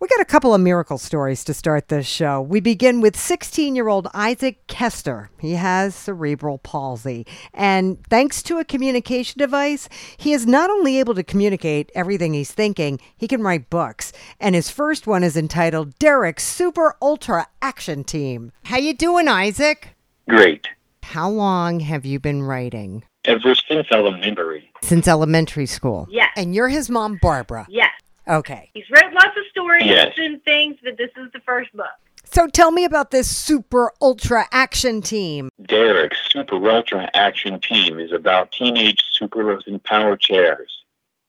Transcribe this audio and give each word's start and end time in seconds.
We 0.00 0.08
got 0.08 0.20
a 0.20 0.24
couple 0.24 0.54
of 0.54 0.62
miracle 0.62 0.96
stories 0.96 1.44
to 1.44 1.52
start 1.52 1.88
this 1.88 2.06
show. 2.06 2.40
We 2.40 2.60
begin 2.60 3.02
with 3.02 3.20
16 3.20 3.76
year 3.76 3.88
old 3.88 4.08
Isaac 4.14 4.66
Kester. 4.66 5.28
He 5.38 5.52
has 5.52 5.94
cerebral 5.94 6.56
palsy. 6.56 7.26
And 7.52 8.02
thanks 8.08 8.42
to 8.44 8.56
a 8.56 8.64
communication 8.64 9.38
device, 9.38 9.90
he 10.16 10.32
is 10.32 10.46
not 10.46 10.70
only 10.70 10.98
able 10.98 11.14
to 11.16 11.22
communicate 11.22 11.92
everything 11.94 12.32
he's 12.32 12.50
thinking, 12.50 12.98
he 13.14 13.28
can 13.28 13.42
write 13.42 13.68
books. 13.68 14.10
And 14.40 14.54
his 14.54 14.70
first 14.70 15.06
one 15.06 15.22
is 15.22 15.36
entitled 15.36 15.98
Derek's 15.98 16.44
Super 16.44 16.96
Ultra 17.02 17.48
Action 17.60 18.02
Team. 18.02 18.52
How 18.64 18.78
you 18.78 18.94
doing, 18.94 19.28
Isaac? 19.28 19.96
Great. 20.26 20.66
How 21.02 21.28
long 21.28 21.80
have 21.80 22.06
you 22.06 22.18
been 22.18 22.42
writing? 22.42 23.04
Ever 23.26 23.54
since 23.54 23.86
elementary. 23.92 24.72
Since 24.80 25.06
elementary 25.06 25.66
school. 25.66 26.06
Yes. 26.10 26.30
And 26.36 26.54
you're 26.54 26.68
his 26.70 26.88
mom, 26.88 27.18
Barbara. 27.20 27.66
Yes. 27.68 27.90
Okay. 28.30 28.70
He's 28.74 28.88
wrote 28.90 29.12
lots 29.12 29.36
of 29.36 29.44
stories 29.50 29.84
Yes. 29.86 30.14
and 30.16 30.42
things, 30.44 30.76
but 30.84 30.96
this 30.96 31.10
is 31.16 31.32
the 31.32 31.40
first 31.40 31.72
book. 31.72 31.86
So 32.24 32.46
tell 32.46 32.70
me 32.70 32.84
about 32.84 33.10
this 33.10 33.34
super 33.34 33.92
ultra 34.00 34.46
action 34.52 35.02
team. 35.02 35.50
Derek's 35.60 36.18
Super 36.30 36.70
Ultra 36.70 37.10
Action 37.12 37.58
Team 37.60 37.98
is 37.98 38.12
about 38.12 38.52
teenage 38.52 39.02
superheroes 39.20 39.66
in 39.66 39.80
power 39.80 40.16
chairs. 40.16 40.84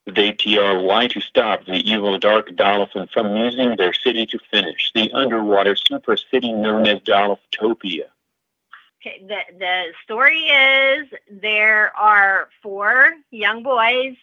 They 0.05 0.33
TRY 0.33 1.07
to 1.07 1.21
stop 1.21 1.65
the 1.65 1.77
evil 1.89 2.19
Dark 2.19 2.55
Dolphin 2.55 3.07
from 3.11 3.35
using 3.35 3.75
their 3.77 3.93
city 3.93 4.27
to 4.27 4.39
finish 4.51 4.91
the 4.93 5.11
underwater 5.13 5.75
super 5.75 6.17
city 6.17 6.51
known 6.51 6.87
as 6.87 6.99
Dolphtopia. 6.99 8.05
Okay, 9.01 9.23
the 9.27 9.39
the 9.57 9.83
story 10.03 10.41
is 10.41 11.07
there 11.31 11.95
are 11.97 12.49
four 12.61 13.13
young 13.31 13.63
boys 13.63 14.15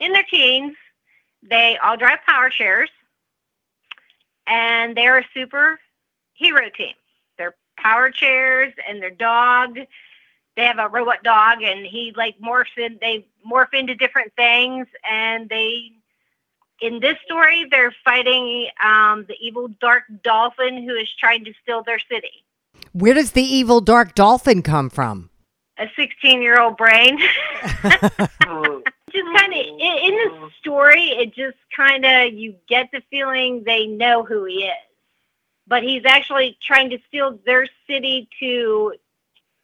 in 0.00 0.12
their 0.12 0.24
teens. 0.24 0.76
They 1.42 1.78
all 1.82 1.96
drive 1.96 2.18
power 2.26 2.50
chairs, 2.50 2.90
and 4.46 4.96
they're 4.96 5.18
a 5.18 5.24
super 5.34 5.80
hero 6.34 6.68
team. 6.76 6.94
They're 7.38 7.54
power 7.76 8.10
chairs 8.10 8.72
and 8.88 9.02
their 9.02 9.10
dog. 9.10 9.78
They 10.56 10.64
have 10.64 10.78
a 10.78 10.88
robot 10.88 11.22
dog, 11.22 11.62
and 11.62 11.86
he 11.86 12.12
like 12.16 12.36
morphs 12.38 12.76
in. 12.76 12.98
They 13.00 13.26
morph 13.50 13.72
into 13.72 13.94
different 13.94 14.32
things, 14.36 14.86
and 15.10 15.48
they. 15.48 15.92
In 16.80 16.98
this 16.98 17.16
story, 17.24 17.64
they're 17.70 17.94
fighting 18.04 18.68
um, 18.84 19.24
the 19.28 19.36
evil 19.40 19.68
dark 19.80 20.02
dolphin 20.24 20.82
who 20.82 20.96
is 20.96 21.08
trying 21.16 21.44
to 21.44 21.52
steal 21.62 21.84
their 21.84 22.00
city. 22.10 22.44
Where 22.92 23.14
does 23.14 23.32
the 23.32 23.42
evil 23.42 23.80
dark 23.80 24.16
dolphin 24.16 24.62
come 24.62 24.90
from? 24.90 25.30
a 25.78 25.86
16 25.96 26.42
year 26.42 26.60
old 26.60 26.76
brain. 26.76 27.18
just 29.12 29.26
kind 29.38 29.52
of 29.52 29.58
in, 29.58 29.78
in 29.78 30.14
the 30.14 30.30
mm-hmm. 30.32 30.46
story, 30.60 31.04
it 31.10 31.34
just 31.34 31.56
kind 31.76 32.04
of 32.04 32.32
you 32.32 32.54
get 32.68 32.90
the 32.92 33.02
feeling 33.10 33.62
they 33.64 33.86
know 33.86 34.24
who 34.24 34.44
he 34.44 34.64
is, 34.64 34.72
but 35.66 35.82
he's 35.82 36.02
actually 36.06 36.58
trying 36.62 36.90
to 36.90 36.98
steal 37.08 37.38
their 37.44 37.66
city 37.86 38.28
to 38.40 38.94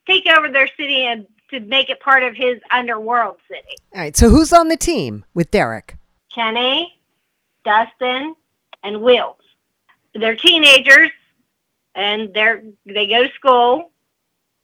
take 0.07 0.27
over 0.27 0.49
their 0.49 0.69
city 0.69 1.05
and 1.05 1.27
to 1.51 1.61
make 1.61 1.89
it 1.91 2.01
part 2.01 2.23
of 2.23 2.35
his 2.35 2.61
underworld 2.71 3.37
city. 3.49 3.77
All 3.95 4.01
right, 4.01 4.17
so 4.17 4.29
who's 4.29 4.53
on 4.53 4.69
the 4.69 4.77
team 4.77 5.25
with 5.35 5.51
Derek? 5.51 5.97
Kenny, 6.35 7.01
Dustin, 7.65 8.35
and 8.83 9.03
Wills. 9.03 9.37
They're 10.15 10.37
teenagers, 10.37 11.11
and 11.95 12.33
they're 12.35 12.63
they 12.87 13.07
go 13.07 13.27
to 13.27 13.33
school. 13.35 13.91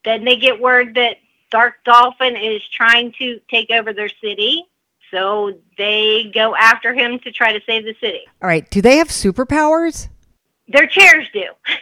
Then 0.05 0.25
they 0.25 0.37
get 0.37 0.61
word 0.61 0.95
that 0.97 1.17
Dark 1.51 1.85
Dolphin 1.85 2.37
is 2.37 2.63
trying 2.69 3.13
to 3.19 3.41
take 3.49 3.71
over 3.71 3.93
their 3.93 4.09
city, 4.09 4.65
so 5.15 5.53
they 5.79 6.31
go 6.35 6.57
after 6.57 6.93
him 6.93 7.21
to 7.21 7.31
try 7.31 7.53
to 7.53 7.61
save 7.65 7.85
the 7.85 7.95
city. 8.01 8.23
All 8.43 8.49
right, 8.49 8.69
do 8.69 8.83
they 8.83 8.97
have 8.97 9.09
superpowers? 9.09 10.09
Their 10.69 10.87
chairs 10.87 11.29
do. 11.33 11.45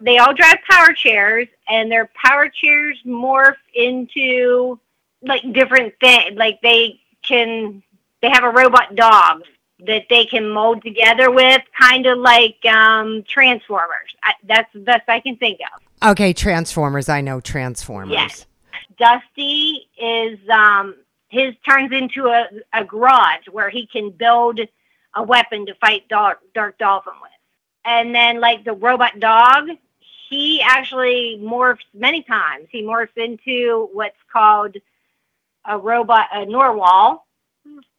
They 0.00 0.18
all 0.18 0.32
drive 0.32 0.58
power 0.70 0.92
chairs, 0.92 1.48
and 1.68 1.90
their 1.90 2.08
power 2.14 2.48
chairs 2.48 3.02
morph 3.04 3.56
into 3.74 4.78
like 5.22 5.42
different 5.52 5.94
things. 6.00 6.36
Like 6.36 6.60
they 6.62 7.00
can, 7.22 7.82
they 8.22 8.30
have 8.30 8.44
a 8.44 8.50
robot 8.50 8.94
dog 8.94 9.42
that 9.86 10.04
they 10.08 10.24
can 10.24 10.50
mold 10.50 10.82
together 10.82 11.32
with, 11.32 11.62
kind 11.76 12.06
of 12.06 12.18
like 12.18 12.64
um, 12.64 13.24
Transformers. 13.28 14.14
I, 14.22 14.34
that's 14.46 14.72
the 14.72 14.78
best 14.78 15.08
I 15.08 15.18
can 15.18 15.36
think 15.36 15.58
of. 15.74 16.10
Okay, 16.12 16.32
Transformers. 16.32 17.08
I 17.08 17.20
know 17.20 17.40
Transformers. 17.40 18.12
Yes. 18.12 18.46
Dusty 18.98 19.88
is 20.00 20.38
um, 20.48 20.94
his 21.28 21.54
turns 21.68 21.92
into 21.92 22.26
a, 22.26 22.48
a 22.72 22.84
garage 22.84 23.48
where 23.50 23.70
he 23.70 23.86
can 23.86 24.10
build 24.10 24.60
a 25.14 25.22
weapon 25.22 25.66
to 25.66 25.74
fight 25.74 26.08
Dark, 26.08 26.40
Dark 26.54 26.78
Dolphin 26.78 27.14
with. 27.20 27.30
And 27.84 28.14
then, 28.14 28.40
like 28.40 28.64
the 28.64 28.72
robot 28.72 29.20
dog, 29.20 29.68
he 30.28 30.60
actually 30.60 31.38
morphs 31.42 31.84
many 31.94 32.22
times. 32.22 32.68
He 32.70 32.82
morphs 32.82 33.16
into 33.16 33.88
what's 33.92 34.18
called 34.30 34.76
a 35.64 35.78
robot, 35.78 36.28
a 36.32 36.44
Narwhal. 36.44 37.26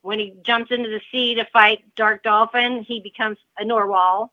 When 0.01 0.19
he 0.19 0.33
jumps 0.43 0.71
into 0.71 0.89
the 0.89 1.01
sea 1.11 1.35
to 1.35 1.45
fight 1.45 1.83
Dark 1.95 2.23
Dolphin, 2.23 2.83
he 2.83 2.99
becomes 2.99 3.37
a 3.57 3.65
Narwhal. 3.65 4.31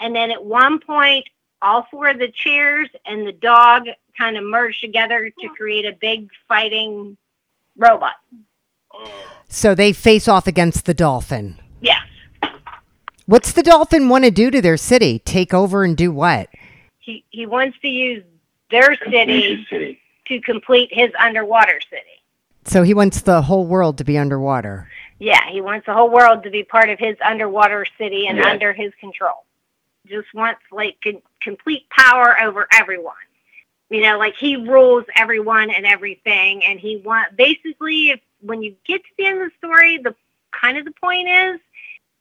And 0.00 0.14
then 0.14 0.30
at 0.30 0.44
one 0.44 0.80
point, 0.80 1.28
all 1.60 1.86
four 1.90 2.08
of 2.08 2.18
the 2.18 2.30
chairs 2.30 2.88
and 3.06 3.26
the 3.26 3.32
dog 3.32 3.86
kind 4.18 4.36
of 4.36 4.44
merge 4.44 4.80
together 4.80 5.30
to 5.40 5.48
create 5.50 5.86
a 5.86 5.92
big 5.92 6.28
fighting 6.48 7.16
robot. 7.76 8.14
So 9.48 9.74
they 9.74 9.92
face 9.92 10.28
off 10.28 10.46
against 10.46 10.84
the 10.86 10.94
dolphin. 10.94 11.58
Yes. 11.80 12.00
What's 13.26 13.52
the 13.52 13.62
dolphin 13.62 14.08
want 14.08 14.24
to 14.24 14.30
do 14.30 14.50
to 14.50 14.60
their 14.60 14.76
city? 14.76 15.20
Take 15.20 15.54
over 15.54 15.84
and 15.84 15.96
do 15.96 16.10
what? 16.12 16.48
He 16.98 17.24
he 17.30 17.46
wants 17.46 17.78
to 17.80 17.88
use 17.88 18.24
their 18.70 18.96
city 19.10 19.66
City. 19.68 20.00
to 20.26 20.40
complete 20.40 20.88
his 20.92 21.10
underwater 21.18 21.80
city. 21.90 22.02
So 22.64 22.82
he 22.82 22.94
wants 22.94 23.22
the 23.22 23.42
whole 23.42 23.66
world 23.66 23.98
to 23.98 24.04
be 24.04 24.16
underwater. 24.18 24.88
Yeah, 25.18 25.48
he 25.50 25.60
wants 25.60 25.86
the 25.86 25.94
whole 25.94 26.10
world 26.10 26.42
to 26.44 26.50
be 26.50 26.62
part 26.64 26.88
of 26.90 26.98
his 26.98 27.16
underwater 27.24 27.86
city 27.98 28.26
and 28.26 28.38
Yeah. 28.38 28.48
under 28.50 28.72
his 28.72 28.92
control. 29.00 29.44
Just 30.06 30.32
wants 30.34 30.60
like 30.70 30.96
con- 31.02 31.22
complete 31.40 31.88
power 31.90 32.40
over 32.40 32.66
everyone. 32.72 33.14
You 33.92 34.00
know, 34.00 34.18
like 34.18 34.34
he 34.36 34.56
rules 34.56 35.04
everyone 35.14 35.70
and 35.70 35.84
everything, 35.84 36.64
and 36.64 36.80
he 36.80 37.02
want 37.04 37.36
basically 37.36 38.08
if 38.08 38.20
when 38.40 38.62
you 38.62 38.74
get 38.86 39.02
to 39.02 39.10
the 39.18 39.26
end 39.26 39.42
of 39.42 39.50
the 39.50 39.66
story, 39.66 39.98
the 39.98 40.14
kind 40.50 40.78
of 40.78 40.86
the 40.86 40.92
point 40.92 41.28
is 41.28 41.60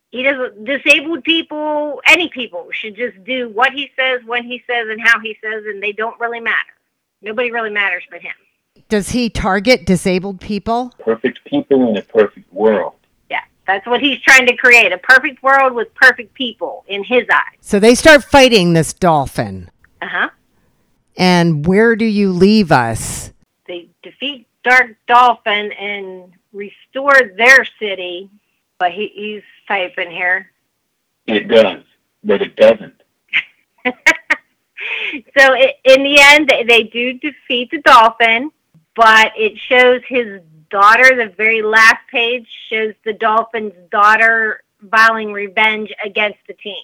he 0.10 0.24
doesn't 0.24 0.66
disabled 0.66 1.24
people, 1.24 2.02
any 2.06 2.28
people 2.28 2.68
should 2.72 2.98
just 2.98 3.24
do 3.24 3.48
what 3.50 3.72
he 3.72 3.90
says, 3.96 4.20
when 4.26 4.44
he 4.44 4.62
says, 4.68 4.88
and 4.90 5.00
how 5.02 5.20
he 5.22 5.38
says, 5.42 5.64
and 5.66 5.82
they 5.82 5.94
don't 5.94 6.20
really 6.20 6.42
matter. 6.42 6.74
Nobody 7.22 7.52
really 7.52 7.70
matters 7.70 8.04
but 8.12 8.22
him. 8.22 8.34
Does 8.90 9.12
he 9.12 9.30
target 9.30 9.86
disabled 9.86 10.42
people? 10.42 10.94
Perfect 11.00 11.40
people 11.46 11.90
in 11.90 11.98
a 11.98 12.02
perfect 12.02 12.52
world. 12.52 12.96
Yeah, 13.30 13.44
that's 13.66 13.88
what 13.88 14.02
he's 14.02 14.20
trying 14.22 14.46
to 14.48 14.58
create 14.58 14.92
a 14.92 14.98
perfect 14.98 15.42
world 15.42 15.74
with 15.74 15.94
perfect 15.96 16.34
people 16.34 16.84
in 16.90 17.06
his 17.06 17.24
eyes. 17.32 17.56
So 17.62 17.80
they 17.80 17.96
start 17.96 18.26
fighting 18.26 18.74
this 18.74 18.92
dolphin. 18.92 19.72
Uh 20.02 20.08
huh. 20.08 20.30
And 21.18 21.66
where 21.66 21.96
do 21.96 22.06
you 22.06 22.32
leave 22.32 22.72
us? 22.72 23.34
They 23.68 23.90
defeat 24.04 24.48
Dark 24.64 24.96
Dolphin 25.08 25.72
and 25.74 26.34
restore 26.54 27.14
their 27.38 27.66
city. 27.80 28.30
But 28.80 28.92
he, 28.92 29.12
he's 29.14 29.44
typing 29.68 30.10
here. 30.10 30.50
It 31.28 31.48
does, 31.48 31.84
but 32.24 32.42
it 32.42 32.56
doesn't. 32.56 33.02
so 33.86 33.94
i 35.38 35.74
in 35.84 36.04
the 36.04 36.20
end, 36.20 36.50
they, 36.50 36.64
they 36.64 36.84
do 36.84 37.14
defeat 37.14 37.70
the 37.72 37.82
dolphin, 37.82 38.52
but 38.96 39.32
it 39.38 39.58
shows 39.58 40.02
his 40.08 40.42
daughter. 40.70 41.16
The 41.16 41.34
very 41.36 41.62
last 41.62 42.08
page 42.10 42.48
shows 42.70 42.94
the 43.06 43.14
dolphin's 43.14 43.74
daughter 43.92 44.64
vowing 44.82 45.32
revenge 45.32 45.94
against 46.04 46.40
the 46.48 46.54
team. 46.54 46.84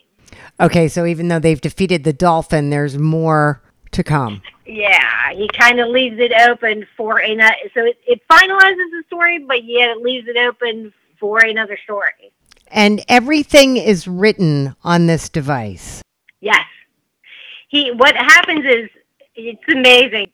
Okay, 0.60 0.88
so 0.88 1.06
even 1.06 1.28
though 1.28 1.40
they've 1.40 1.62
defeated 1.62 2.04
the 2.04 2.14
dolphin, 2.14 2.70
there's 2.70 2.98
more 2.98 3.62
to 3.92 4.04
come. 4.04 4.42
Yeah, 4.66 5.32
he 5.34 5.48
kind 5.50 5.80
of 5.80 5.90
leaves 5.90 6.20
it 6.20 6.32
open 6.48 6.86
for 6.96 7.20
another. 7.20 7.56
So 7.74 7.86
it, 7.86 7.98
it 8.06 8.22
finalizes 8.30 8.92
the 8.92 9.04
story, 9.08 9.40
but 9.40 9.64
yet 9.64 9.90
it 9.90 10.02
leaves 10.02 10.28
it 10.28 10.38
open 10.38 10.94
for 11.20 11.40
another 11.40 11.78
story. 11.84 12.32
And 12.70 13.04
everything 13.08 13.78
is 13.78 14.08
written 14.08 14.76
on 14.84 15.08
this 15.08 15.30
device. 15.30 16.02
Yes. 16.42 16.66
He 17.70 17.92
what 17.92 18.16
happens 18.16 18.66
is 18.66 18.90
it's 19.36 19.64
amazing. 19.70 20.30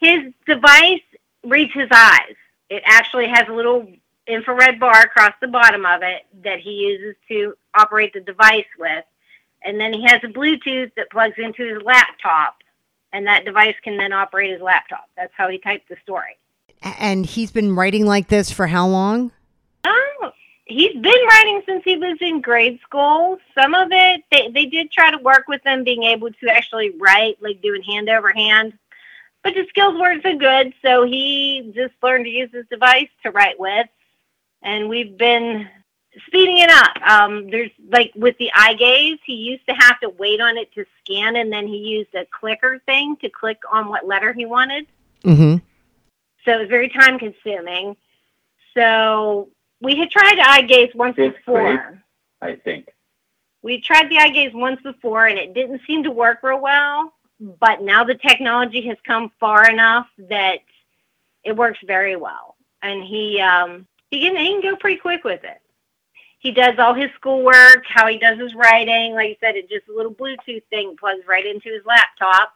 His 0.00 0.32
device 0.46 1.02
reads 1.44 1.72
his 1.72 1.88
eyes. 1.92 2.34
It 2.70 2.82
actually 2.84 3.28
has 3.28 3.46
a 3.48 3.52
little 3.52 3.86
infrared 4.26 4.80
bar 4.80 5.02
across 5.02 5.32
the 5.40 5.48
bottom 5.48 5.86
of 5.86 6.02
it 6.02 6.26
that 6.42 6.58
he 6.60 6.70
uses 6.70 7.14
to 7.28 7.54
operate 7.74 8.12
the 8.12 8.20
device 8.20 8.66
with. 8.78 9.04
And 9.62 9.80
then 9.80 9.92
he 9.92 10.04
has 10.06 10.20
a 10.24 10.28
Bluetooth 10.28 10.92
that 10.96 11.10
plugs 11.10 11.34
into 11.38 11.74
his 11.74 11.82
laptop, 11.82 12.56
and 13.16 13.26
that 13.26 13.46
device 13.46 13.74
can 13.82 13.96
then 13.96 14.12
operate 14.12 14.52
his 14.52 14.60
laptop. 14.60 15.08
That's 15.16 15.32
how 15.34 15.48
he 15.48 15.56
typed 15.56 15.88
the 15.88 15.96
story. 16.02 16.36
And 16.82 17.24
he's 17.24 17.50
been 17.50 17.74
writing 17.74 18.04
like 18.04 18.28
this 18.28 18.50
for 18.50 18.66
how 18.66 18.86
long? 18.86 19.32
Oh, 19.84 20.30
he's 20.66 20.92
been 20.92 21.26
writing 21.30 21.62
since 21.64 21.82
he 21.82 21.96
was 21.96 22.18
in 22.20 22.42
grade 22.42 22.78
school. 22.82 23.38
Some 23.54 23.72
of 23.72 23.88
it, 23.90 24.22
they, 24.30 24.50
they 24.52 24.66
did 24.66 24.92
try 24.92 25.10
to 25.10 25.16
work 25.16 25.48
with 25.48 25.62
him 25.64 25.82
being 25.82 26.02
able 26.02 26.30
to 26.30 26.48
actually 26.50 26.90
write, 26.90 27.42
like 27.42 27.62
doing 27.62 27.82
hand 27.82 28.10
over 28.10 28.32
hand. 28.32 28.74
But 29.42 29.54
the 29.54 29.64
skills 29.70 29.98
weren't 29.98 30.22
so 30.22 30.36
good, 30.36 30.74
so 30.84 31.04
he 31.04 31.72
just 31.74 31.94
learned 32.02 32.26
to 32.26 32.30
use 32.30 32.50
his 32.52 32.66
device 32.70 33.08
to 33.22 33.30
write 33.30 33.58
with. 33.58 33.86
And 34.60 34.90
we've 34.90 35.16
been 35.16 35.70
speeding 36.26 36.58
it 36.58 36.70
up. 36.70 36.96
Um, 37.08 37.50
there's 37.50 37.70
like 37.90 38.12
with 38.14 38.36
the 38.38 38.50
eye 38.54 38.74
gaze, 38.74 39.18
he 39.24 39.34
used 39.34 39.66
to 39.68 39.74
have 39.74 40.00
to 40.00 40.10
wait 40.10 40.40
on 40.40 40.56
it 40.56 40.72
to 40.74 40.84
scan, 41.00 41.36
and 41.36 41.52
then 41.52 41.66
he 41.66 41.78
used 41.78 42.14
a 42.14 42.26
clicker 42.26 42.80
thing 42.86 43.16
to 43.16 43.28
click 43.28 43.58
on 43.70 43.88
what 43.88 44.06
letter 44.06 44.32
he 44.32 44.46
wanted. 44.46 44.86
Mm-hmm. 45.24 45.56
So 46.44 46.52
it 46.52 46.60
was 46.60 46.68
very 46.68 46.88
time 46.88 47.18
consuming. 47.18 47.96
So 48.74 49.48
we 49.80 49.96
had 49.96 50.10
tried 50.10 50.38
eye 50.38 50.62
gaze 50.62 50.94
once 50.94 51.16
Fifth 51.16 51.36
before. 51.36 51.76
grade? 51.76 52.00
I 52.40 52.56
think. 52.56 52.88
We 53.62 53.80
tried 53.80 54.08
the 54.10 54.18
eye 54.18 54.30
gaze 54.30 54.52
once 54.54 54.80
before 54.82 55.26
and 55.26 55.38
it 55.38 55.54
didn't 55.54 55.80
seem 55.86 56.04
to 56.04 56.10
work 56.10 56.38
real 56.42 56.60
well. 56.60 57.12
But 57.40 57.82
now 57.82 58.04
the 58.04 58.14
technology 58.14 58.86
has 58.86 58.96
come 59.04 59.32
far 59.40 59.68
enough 59.68 60.06
that 60.30 60.58
it 61.44 61.56
works 61.56 61.78
very 61.84 62.16
well. 62.16 62.54
And 62.82 63.02
he 63.02 63.40
um 63.40 63.86
he 64.10 64.20
can 64.20 64.36
he 64.36 64.48
can 64.48 64.62
go 64.62 64.76
pretty 64.76 65.00
quick 65.00 65.24
with 65.24 65.42
it. 65.44 65.60
He 66.46 66.52
does 66.52 66.78
all 66.78 66.94
his 66.94 67.10
schoolwork, 67.16 67.82
how 67.88 68.06
he 68.06 68.18
does 68.18 68.38
his 68.38 68.54
writing. 68.54 69.14
Like 69.14 69.30
I 69.30 69.36
said, 69.40 69.56
it's 69.56 69.68
just 69.68 69.88
a 69.88 69.92
little 69.92 70.14
Bluetooth 70.14 70.62
thing 70.70 70.94
plugs 70.96 71.26
right 71.26 71.44
into 71.44 71.70
his 71.74 71.84
laptop 71.84 72.54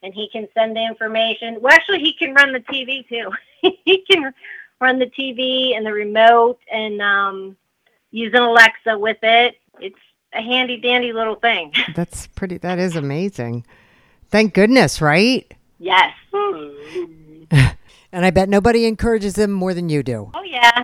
and 0.00 0.14
he 0.14 0.28
can 0.30 0.46
send 0.54 0.76
the 0.76 0.86
information. 0.86 1.58
Well 1.60 1.72
actually 1.72 1.98
he 1.98 2.12
can 2.12 2.34
run 2.34 2.52
the 2.52 2.60
TV 2.60 3.08
too. 3.08 3.32
he 3.84 4.04
can 4.08 4.32
run 4.80 5.00
the 5.00 5.06
TV 5.06 5.76
and 5.76 5.84
the 5.84 5.92
remote 5.92 6.60
and 6.72 7.02
um 7.02 7.56
use 8.12 8.32
an 8.32 8.42
Alexa 8.42 8.96
with 8.96 9.18
it. 9.24 9.56
It's 9.80 9.98
a 10.32 10.40
handy 10.40 10.76
dandy 10.76 11.12
little 11.12 11.34
thing. 11.34 11.72
That's 11.96 12.28
pretty, 12.28 12.58
that 12.58 12.78
is 12.78 12.94
amazing. 12.94 13.66
Thank 14.28 14.54
goodness, 14.54 15.00
right? 15.00 15.52
Yes. 15.80 16.14
And 18.12 18.24
I 18.24 18.30
bet 18.30 18.48
nobody 18.48 18.86
encourages 18.86 19.34
them 19.34 19.52
more 19.52 19.72
than 19.72 19.88
you 19.88 20.02
do. 20.02 20.30
Oh 20.34 20.42
yeah. 20.42 20.82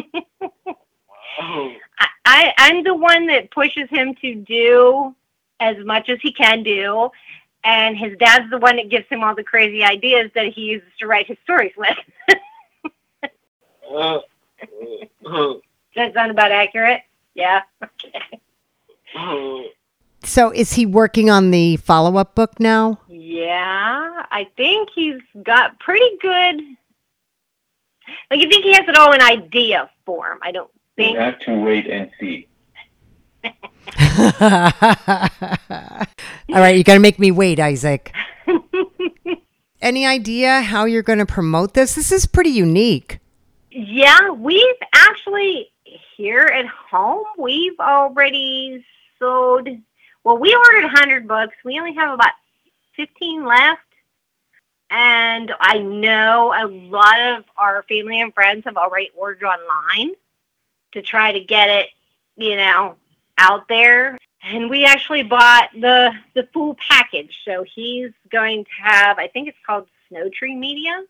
I, 1.38 2.06
I 2.26 2.52
I'm 2.58 2.84
the 2.84 2.94
one 2.94 3.26
that 3.26 3.50
pushes 3.50 3.88
him 3.90 4.14
to 4.16 4.34
do 4.34 5.14
as 5.58 5.76
much 5.84 6.08
as 6.08 6.18
he 6.22 6.32
can 6.32 6.62
do, 6.62 7.10
and 7.64 7.96
his 7.96 8.16
dad's 8.18 8.50
the 8.50 8.58
one 8.58 8.76
that 8.76 8.88
gives 8.88 9.06
him 9.08 9.22
all 9.22 9.34
the 9.34 9.44
crazy 9.44 9.84
ideas 9.84 10.30
that 10.34 10.52
he 10.52 10.62
uses 10.62 10.88
to 10.98 11.06
write 11.06 11.26
his 11.26 11.36
stories 11.44 11.72
with. 11.76 11.96
Does 13.90 14.22
that 15.96 16.14
sound 16.14 16.30
about 16.30 16.52
accurate? 16.52 17.02
Yeah. 17.34 17.62
Okay. 17.82 19.72
So 20.22 20.50
is 20.52 20.74
he 20.74 20.86
working 20.86 21.30
on 21.30 21.50
the 21.50 21.76
follow 21.76 22.16
up 22.16 22.34
book 22.34 22.60
now? 22.60 23.00
Yeah, 23.08 24.24
I 24.30 24.46
think 24.56 24.90
he's 24.94 25.20
got 25.42 25.78
pretty 25.80 26.16
good. 26.20 26.60
Like, 28.30 28.40
I 28.40 28.48
think 28.48 28.64
he 28.64 28.72
has 28.72 28.88
it 28.88 28.96
all 28.96 29.12
in 29.12 29.20
idea 29.20 29.90
form. 30.06 30.38
I 30.42 30.52
don't 30.52 30.70
We 30.96 31.04
think. 31.04 31.18
have 31.18 31.38
to 31.40 31.54
wait 31.60 31.86
and 31.90 32.10
see. 32.20 32.46
All 36.50 36.60
right, 36.60 36.76
you 36.76 36.84
got 36.84 36.94
to 36.94 37.00
make 37.00 37.18
me 37.18 37.30
wait, 37.30 37.58
Isaac. 37.58 38.12
Any 39.82 40.04
idea 40.06 40.60
how 40.60 40.84
you're 40.84 41.02
going 41.02 41.20
to 41.20 41.26
promote 41.26 41.72
this? 41.74 41.94
This 41.94 42.12
is 42.12 42.26
pretty 42.26 42.50
unique. 42.50 43.18
Yeah, 43.70 44.30
we've 44.30 44.60
actually 44.92 45.70
here 46.16 46.42
at 46.54 46.66
home 46.66 47.24
we've 47.38 47.78
already 47.80 48.84
sold. 49.18 49.68
Well, 50.24 50.36
we 50.38 50.54
ordered 50.54 50.84
100 50.84 51.26
books. 51.26 51.54
We 51.64 51.78
only 51.78 51.94
have 51.94 52.12
about 52.12 52.32
15 52.96 53.44
left. 53.44 53.80
And 54.90 55.52
I 55.60 55.78
know 55.78 56.52
a 56.56 56.66
lot 56.66 57.20
of 57.20 57.44
our 57.56 57.84
family 57.84 58.20
and 58.20 58.34
friends 58.34 58.64
have 58.64 58.76
already 58.76 59.10
ordered 59.16 59.46
online 59.46 60.14
to 60.92 61.02
try 61.02 61.32
to 61.32 61.40
get 61.40 61.68
it, 61.68 61.86
you 62.36 62.56
know, 62.56 62.96
out 63.38 63.68
there. 63.68 64.18
And 64.42 64.68
we 64.68 64.84
actually 64.84 65.22
bought 65.22 65.68
the 65.74 66.12
the 66.34 66.48
full 66.52 66.76
package. 66.88 67.38
So 67.44 67.64
he's 67.74 68.10
going 68.30 68.64
to 68.64 68.70
have, 68.82 69.18
I 69.18 69.28
think 69.28 69.48
it's 69.48 69.58
called 69.64 69.86
Snow 70.08 70.28
Tree 70.28 70.56
Media 70.56 71.04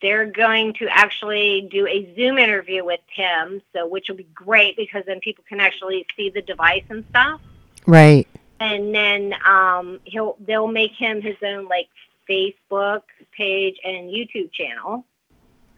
they're 0.00 0.26
going 0.26 0.72
to 0.74 0.88
actually 0.88 1.68
do 1.70 1.86
a 1.86 2.12
Zoom 2.14 2.38
interview 2.38 2.84
with 2.84 3.00
him, 3.14 3.60
so 3.72 3.86
which 3.86 4.08
will 4.08 4.16
be 4.16 4.28
great 4.34 4.76
because 4.76 5.04
then 5.06 5.20
people 5.20 5.44
can 5.48 5.60
actually 5.60 6.06
see 6.16 6.30
the 6.30 6.42
device 6.42 6.84
and 6.88 7.04
stuff. 7.10 7.40
Right. 7.86 8.26
And 8.60 8.94
then 8.94 9.34
um, 9.46 10.00
he'll 10.04 10.36
they'll 10.46 10.68
make 10.68 10.92
him 10.92 11.22
his 11.22 11.36
own 11.42 11.68
like 11.68 11.88
Facebook 12.30 13.02
page 13.36 13.76
and 13.84 14.10
YouTube 14.10 14.52
channel 14.52 15.04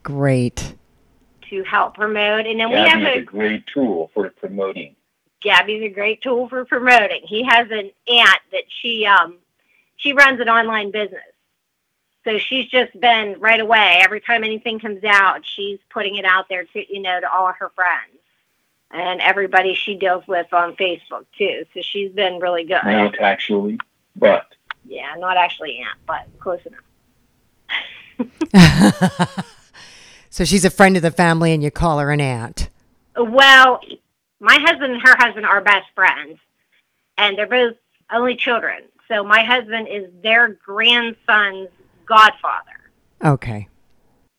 Great. 0.03 0.75
to 1.49 1.63
help 1.65 1.95
promote. 1.95 2.47
And 2.47 2.61
then 2.61 2.71
we 2.71 2.77
have 2.77 3.03
a 3.03 3.19
a 3.19 3.23
great 3.23 3.67
tool 3.67 4.11
for 4.13 4.29
promoting. 4.31 4.97
Gabby's 5.41 5.83
a 5.83 5.89
great 5.89 6.23
tool 6.23 6.49
for 6.49 6.65
promoting. 6.65 7.23
He 7.25 7.45
has 7.45 7.69
an 7.71 7.91
aunt 8.09 8.41
that 8.53 8.65
she 8.69 9.07
um 9.07 9.39
she 9.97 10.13
runs 10.13 10.41
an 10.41 10.49
online 10.49 10.91
business. 10.91 11.21
So 12.25 12.39
she's 12.39 12.67
just 12.67 12.99
been 13.01 13.41
right 13.41 13.61
away. 13.61 14.01
Every 14.03 14.21
time 14.21 14.45
anything 14.45 14.79
comes 14.79 15.03
out, 15.05 15.41
she's 15.45 15.79
putting 15.91 16.17
it 16.17 16.25
out 16.25 16.49
there 16.49 16.65
to 16.65 16.93
you 16.93 17.01
know 17.01 17.21
to 17.21 17.31
all 17.31 17.53
her 17.53 17.71
friends 17.75 18.19
and 18.93 19.21
everybody 19.21 19.75
she 19.75 19.95
deals 19.95 20.27
with 20.27 20.53
on 20.53 20.77
Facebook 20.77 21.25
too. 21.37 21.65
So 21.75 21.81
she's 21.83 22.13
been 22.13 22.39
really 22.41 22.65
good. 22.65 22.85
Not 22.85 23.19
actually, 23.21 23.79
but 24.17 24.47
Yeah, 24.85 25.15
not 25.19 25.37
actually 25.37 25.79
aunt, 25.79 25.99
but 26.07 26.27
close 26.39 26.61
enough. 26.67 26.81
so 30.31 30.45
she's 30.45 30.65
a 30.65 30.71
friend 30.71 30.97
of 30.97 31.03
the 31.03 31.11
family, 31.11 31.53
and 31.53 31.63
you 31.63 31.71
call 31.71 31.99
her 31.99 32.11
an 32.11 32.21
aunt. 32.21 32.69
Well, 33.17 33.81
my 34.41 34.59
husband 34.61 34.93
and 34.93 35.03
her 35.03 35.17
husband 35.17 35.47
are 35.47 35.61
best 35.61 35.87
friends, 35.95 36.39
and 37.17 37.39
they're 37.39 37.47
both 37.47 37.77
only 38.13 38.37
children. 38.37 38.83
So 39.09 39.23
my 39.23 39.43
husband 39.43 39.89
is 39.89 40.11
their 40.23 40.49
grandson's 40.49 41.69
godfather. 42.07 42.91
Okay. 43.25 43.69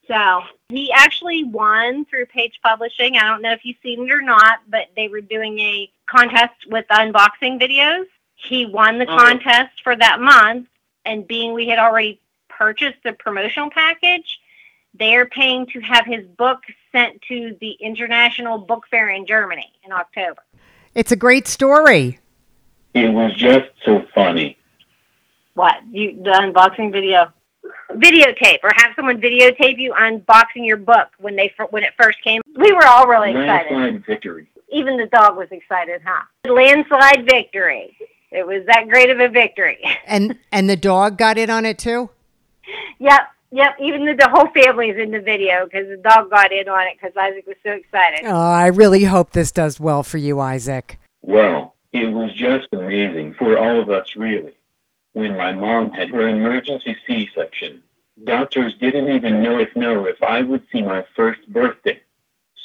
So 0.07 0.41
he 0.69 0.91
actually 0.91 1.43
won 1.43 2.05
through 2.05 2.25
Page 2.25 2.59
Publishing. 2.61 3.17
I 3.17 3.23
don't 3.23 3.41
know 3.41 3.53
if 3.53 3.61
you've 3.63 3.77
seen 3.81 4.03
it 4.03 4.11
or 4.11 4.21
not, 4.21 4.59
but 4.67 4.87
they 4.95 5.07
were 5.07 5.21
doing 5.21 5.59
a 5.59 5.89
contest 6.07 6.55
with 6.67 6.85
unboxing 6.89 7.61
videos. 7.61 8.05
He 8.43 8.65
won 8.65 8.97
the 8.99 9.05
Oh. 9.09 9.17
contest 9.17 9.81
for 9.83 9.95
that 9.95 10.19
month, 10.19 10.67
and 11.05 11.27
being 11.27 11.53
we 11.53 11.67
had 11.67 11.79
already 11.79 12.19
purchased 12.49 13.01
the 13.03 13.13
promotional 13.13 13.69
package, 13.69 14.39
they're 14.93 15.25
paying 15.25 15.65
to 15.67 15.79
have 15.79 16.05
his 16.05 16.25
book 16.25 16.61
sent 16.91 17.21
to 17.23 17.57
the 17.59 17.71
International 17.79 18.57
Book 18.57 18.85
Fair 18.91 19.09
in 19.09 19.25
Germany 19.25 19.71
in 19.83 19.91
October. 19.91 20.41
It's 20.93 21.11
a 21.11 21.15
great 21.15 21.47
story. 21.47 22.19
it 22.93 23.11
was 23.11 23.33
just 23.33 23.69
so 23.83 24.05
funny. 24.13 24.55
What 25.55 25.75
you 25.91 26.21
the 26.21 26.31
unboxing 26.31 26.91
video? 26.91 27.31
Videotape 27.91 28.59
or 28.63 28.71
have 28.75 28.91
someone 28.95 29.19
videotape 29.21 29.77
you 29.79 29.93
unboxing 29.93 30.65
your 30.65 30.77
book 30.77 31.07
when 31.17 31.35
they 31.35 31.51
when 31.71 31.83
it 31.83 31.93
first 31.99 32.21
came. 32.23 32.41
We 32.55 32.71
were 32.71 32.85
all 32.85 33.07
really 33.07 33.31
excited. 33.31 33.71
Landslide 33.71 34.05
victory. 34.05 34.47
Even 34.71 34.97
the 34.97 35.05
dog 35.07 35.37
was 35.37 35.47
excited, 35.51 36.01
huh? 36.05 36.23
Landslide 36.51 37.25
victory. 37.25 37.95
It 38.33 38.47
was 38.47 38.65
that 38.65 38.89
great 38.89 39.11
of 39.11 39.19
a 39.19 39.29
victory. 39.29 39.79
And 40.07 40.37
and 40.51 40.69
the 40.69 40.75
dog 40.75 41.17
got 41.17 41.37
in 41.37 41.49
on 41.49 41.65
it 41.65 41.77
too. 41.77 42.09
yep, 42.99 43.21
yep. 43.51 43.75
Even 43.79 44.05
the, 44.05 44.13
the 44.13 44.29
whole 44.29 44.47
family 44.49 44.89
is 44.89 44.97
in 44.97 45.11
the 45.11 45.21
video 45.21 45.65
because 45.65 45.87
the 45.87 45.97
dog 45.97 46.29
got 46.29 46.51
in 46.51 46.67
on 46.67 46.87
it 46.87 46.97
because 46.99 47.15
Isaac 47.15 47.47
was 47.47 47.55
so 47.63 47.71
excited. 47.71 48.25
Oh, 48.25 48.35
I 48.35 48.67
really 48.67 49.05
hope 49.05 49.31
this 49.31 49.51
does 49.51 49.79
well 49.79 50.03
for 50.03 50.17
you, 50.17 50.39
Isaac. 50.39 50.99
Well, 51.21 51.75
it 51.93 52.07
was 52.11 52.33
just 52.33 52.67
amazing 52.73 53.35
for 53.35 53.57
all 53.57 53.79
of 53.79 53.89
us, 53.89 54.15
really. 54.15 54.53
When 55.13 55.37
my 55.37 55.53
mom 55.53 55.91
had 55.91 56.09
her 56.09 56.27
emergency 56.27 56.97
C-section, 57.07 57.81
doctors 58.23 58.73
didn't 58.79 59.09
even 59.15 59.41
know 59.41 59.59
if 59.59 59.75
know 59.75 60.05
if 60.05 60.21
I 60.21 60.41
would 60.41 60.63
see 60.71 60.81
my 60.81 61.05
first 61.15 61.47
birthday. 61.47 62.01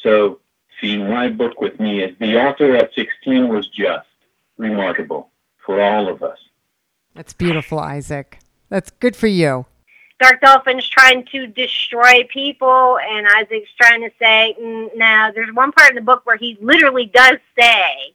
So 0.02 0.40
seeing 0.80 1.08
my 1.08 1.28
book 1.28 1.60
with 1.60 1.78
me 1.78 2.02
as 2.02 2.12
the 2.18 2.36
author 2.36 2.74
at 2.74 2.94
16 2.94 3.48
was 3.48 3.68
just 3.68 4.08
remarkable 4.56 5.30
for 5.68 5.82
all 5.82 6.08
of 6.08 6.22
us. 6.22 6.38
That's 7.14 7.34
beautiful, 7.34 7.78
Isaac. 7.78 8.38
That's 8.70 8.90
good 8.90 9.14
for 9.14 9.26
you. 9.26 9.66
Dark 10.18 10.40
Dolphin's 10.40 10.88
trying 10.88 11.26
to 11.26 11.46
destroy 11.46 12.26
people, 12.32 12.98
and 12.98 13.26
Isaac's 13.36 13.68
trying 13.78 14.00
to 14.00 14.10
say, 14.18 14.56
mm, 14.58 14.88
now, 14.96 15.30
there's 15.30 15.54
one 15.54 15.70
part 15.72 15.90
in 15.90 15.96
the 15.96 16.00
book 16.00 16.22
where 16.24 16.38
he 16.38 16.56
literally 16.62 17.04
does 17.04 17.36
say, 17.58 18.14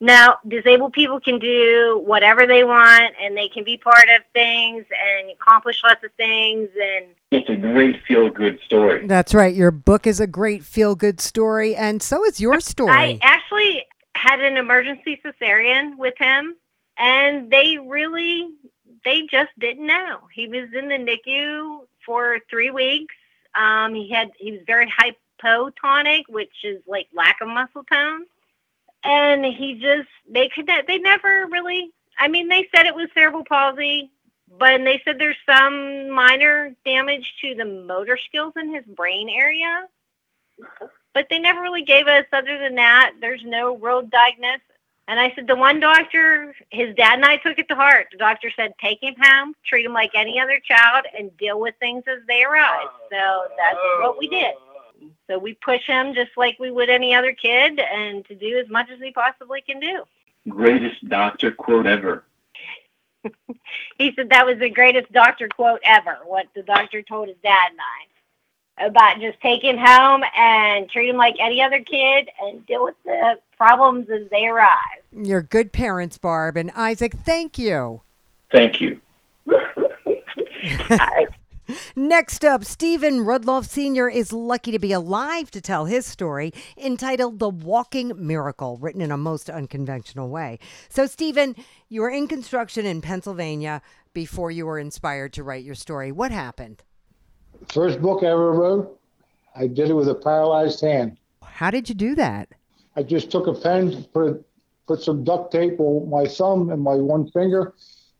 now, 0.00 0.36
disabled 0.46 0.92
people 0.92 1.20
can 1.20 1.38
do 1.38 2.02
whatever 2.04 2.46
they 2.46 2.64
want, 2.64 3.14
and 3.18 3.34
they 3.34 3.48
can 3.48 3.64
be 3.64 3.78
part 3.78 4.08
of 4.14 4.22
things 4.34 4.84
and 4.90 5.30
accomplish 5.30 5.82
lots 5.82 6.04
of 6.04 6.12
things. 6.18 6.68
And 6.80 7.06
It's 7.30 7.48
a 7.48 7.56
great 7.56 7.96
feel 8.06 8.28
good 8.28 8.60
story. 8.66 9.06
That's 9.06 9.34
right. 9.34 9.54
Your 9.54 9.70
book 9.70 10.06
is 10.06 10.20
a 10.20 10.26
great 10.26 10.62
feel 10.62 10.94
good 10.94 11.18
story, 11.18 11.74
and 11.74 12.02
so 12.02 12.24
is 12.26 12.40
your 12.40 12.60
story. 12.60 12.92
I 12.92 13.18
actually 13.22 13.86
had 14.18 14.40
an 14.40 14.56
emergency 14.56 15.20
cesarean 15.24 15.96
with 15.96 16.14
him, 16.18 16.56
and 16.98 17.50
they 17.50 17.78
really, 17.78 18.48
they 19.04 19.22
just 19.30 19.50
didn't 19.58 19.86
know. 19.86 20.20
He 20.32 20.48
was 20.48 20.68
in 20.74 20.88
the 20.88 20.96
NICU 20.96 21.86
for 22.04 22.38
three 22.50 22.70
weeks. 22.70 23.14
Um, 23.54 23.94
he 23.94 24.10
had, 24.10 24.30
he 24.38 24.52
was 24.52 24.60
very 24.66 24.90
hypotonic, 24.90 26.24
which 26.28 26.64
is 26.64 26.82
like 26.86 27.08
lack 27.14 27.40
of 27.40 27.48
muscle 27.48 27.84
tone 27.84 28.26
and 29.04 29.44
he 29.44 29.74
just 29.74 30.08
they 30.28 30.48
could 30.48 30.66
not 30.66 30.86
they 30.86 30.98
never 30.98 31.46
really 31.50 31.90
i 32.18 32.28
mean 32.28 32.48
they 32.48 32.68
said 32.74 32.86
it 32.86 32.94
was 32.94 33.08
cerebral 33.14 33.44
palsy 33.44 34.10
but 34.58 34.82
they 34.84 35.00
said 35.04 35.18
there's 35.18 35.36
some 35.48 36.10
minor 36.10 36.74
damage 36.84 37.34
to 37.40 37.54
the 37.54 37.64
motor 37.64 38.18
skills 38.28 38.52
in 38.56 38.74
his 38.74 38.84
brain 38.84 39.28
area 39.28 39.86
but 41.18 41.26
they 41.30 41.40
never 41.40 41.60
really 41.60 41.82
gave 41.82 42.06
us 42.06 42.24
other 42.32 42.58
than 42.60 42.76
that 42.76 43.12
there's 43.20 43.42
no 43.44 43.76
real 43.78 44.02
diagnosis 44.02 44.62
and 45.08 45.18
i 45.18 45.32
said 45.34 45.48
the 45.48 45.56
one 45.56 45.80
doctor 45.80 46.54
his 46.70 46.94
dad 46.94 47.14
and 47.14 47.24
i 47.24 47.36
took 47.38 47.58
it 47.58 47.66
to 47.66 47.74
heart. 47.74 48.06
The 48.12 48.18
doctor 48.18 48.52
said 48.54 48.72
take 48.80 49.02
him 49.02 49.16
home 49.20 49.52
treat 49.66 49.84
him 49.84 49.92
like 49.92 50.12
any 50.14 50.38
other 50.38 50.60
child 50.60 51.06
and 51.18 51.36
deal 51.36 51.58
with 51.58 51.74
things 51.80 52.04
as 52.06 52.20
they 52.28 52.44
arise. 52.44 52.86
So 53.10 53.48
that's 53.58 53.78
what 54.00 54.16
we 54.16 54.28
did. 54.28 54.54
So 55.28 55.40
we 55.40 55.54
push 55.54 55.84
him 55.88 56.14
just 56.14 56.30
like 56.36 56.56
we 56.60 56.70
would 56.70 56.88
any 56.88 57.16
other 57.16 57.32
kid 57.32 57.80
and 57.80 58.24
to 58.26 58.36
do 58.36 58.56
as 58.56 58.68
much 58.68 58.88
as 58.88 59.00
he 59.00 59.10
possibly 59.10 59.60
can 59.60 59.80
do. 59.80 60.04
Greatest 60.48 61.08
doctor 61.08 61.50
quote 61.50 61.86
ever. 61.86 62.22
he 63.98 64.12
said 64.14 64.30
that 64.30 64.46
was 64.46 64.58
the 64.60 64.70
greatest 64.70 65.10
doctor 65.12 65.48
quote 65.48 65.80
ever, 65.82 66.18
what 66.26 66.46
the 66.54 66.62
doctor 66.62 67.02
told 67.02 67.26
his 67.26 67.36
dad 67.42 67.70
and 67.72 67.80
I 67.80 68.17
about 68.80 69.20
just 69.20 69.40
take 69.40 69.62
him 69.62 69.76
home 69.76 70.22
and 70.36 70.90
treat 70.90 71.08
him 71.08 71.16
like 71.16 71.34
any 71.40 71.62
other 71.62 71.80
kid 71.80 72.28
and 72.40 72.64
deal 72.66 72.84
with 72.84 72.94
the 73.04 73.38
problems 73.56 74.08
as 74.10 74.28
they 74.30 74.46
arise. 74.46 74.70
You're 75.12 75.42
good 75.42 75.72
parents, 75.72 76.18
Barb. 76.18 76.56
And 76.56 76.70
Isaac, 76.72 77.14
thank 77.14 77.58
you. 77.58 78.02
Thank 78.50 78.80
you. 78.80 79.00
Next 81.94 82.44
up, 82.44 82.64
Stephen 82.64 83.20
Rudloff 83.20 83.66
Sr. 83.66 84.08
is 84.08 84.32
lucky 84.32 84.72
to 84.72 84.78
be 84.78 84.92
alive 84.92 85.50
to 85.50 85.60
tell 85.60 85.84
his 85.84 86.06
story, 86.06 86.52
entitled 86.78 87.38
The 87.38 87.50
Walking 87.50 88.12
Miracle, 88.16 88.78
written 88.78 89.02
in 89.02 89.10
a 89.10 89.18
most 89.18 89.50
unconventional 89.50 90.30
way. 90.30 90.58
So, 90.88 91.06
Stephen, 91.06 91.54
you 91.88 92.00
were 92.00 92.10
in 92.10 92.26
construction 92.26 92.86
in 92.86 93.02
Pennsylvania 93.02 93.82
before 94.14 94.50
you 94.50 94.64
were 94.64 94.78
inspired 94.78 95.34
to 95.34 95.42
write 95.42 95.64
your 95.64 95.74
story. 95.74 96.10
What 96.10 96.32
happened? 96.32 96.82
First 97.72 98.00
book 98.00 98.22
I 98.22 98.26
ever 98.26 98.52
wrote, 98.52 98.98
I 99.54 99.66
did 99.66 99.90
it 99.90 99.94
with 99.94 100.08
a 100.08 100.14
paralyzed 100.14 100.80
hand. 100.80 101.18
How 101.42 101.70
did 101.70 101.88
you 101.88 101.94
do 101.94 102.14
that? 102.14 102.48
I 102.96 103.02
just 103.02 103.30
took 103.30 103.46
a 103.46 103.54
pen, 103.54 104.04
put 104.12 104.44
put 104.86 105.02
some 105.02 105.22
duct 105.22 105.52
tape 105.52 105.78
on 105.78 106.08
my 106.08 106.24
thumb 106.26 106.70
and 106.70 106.82
my 106.82 106.94
one 106.94 107.30
finger, 107.30 107.74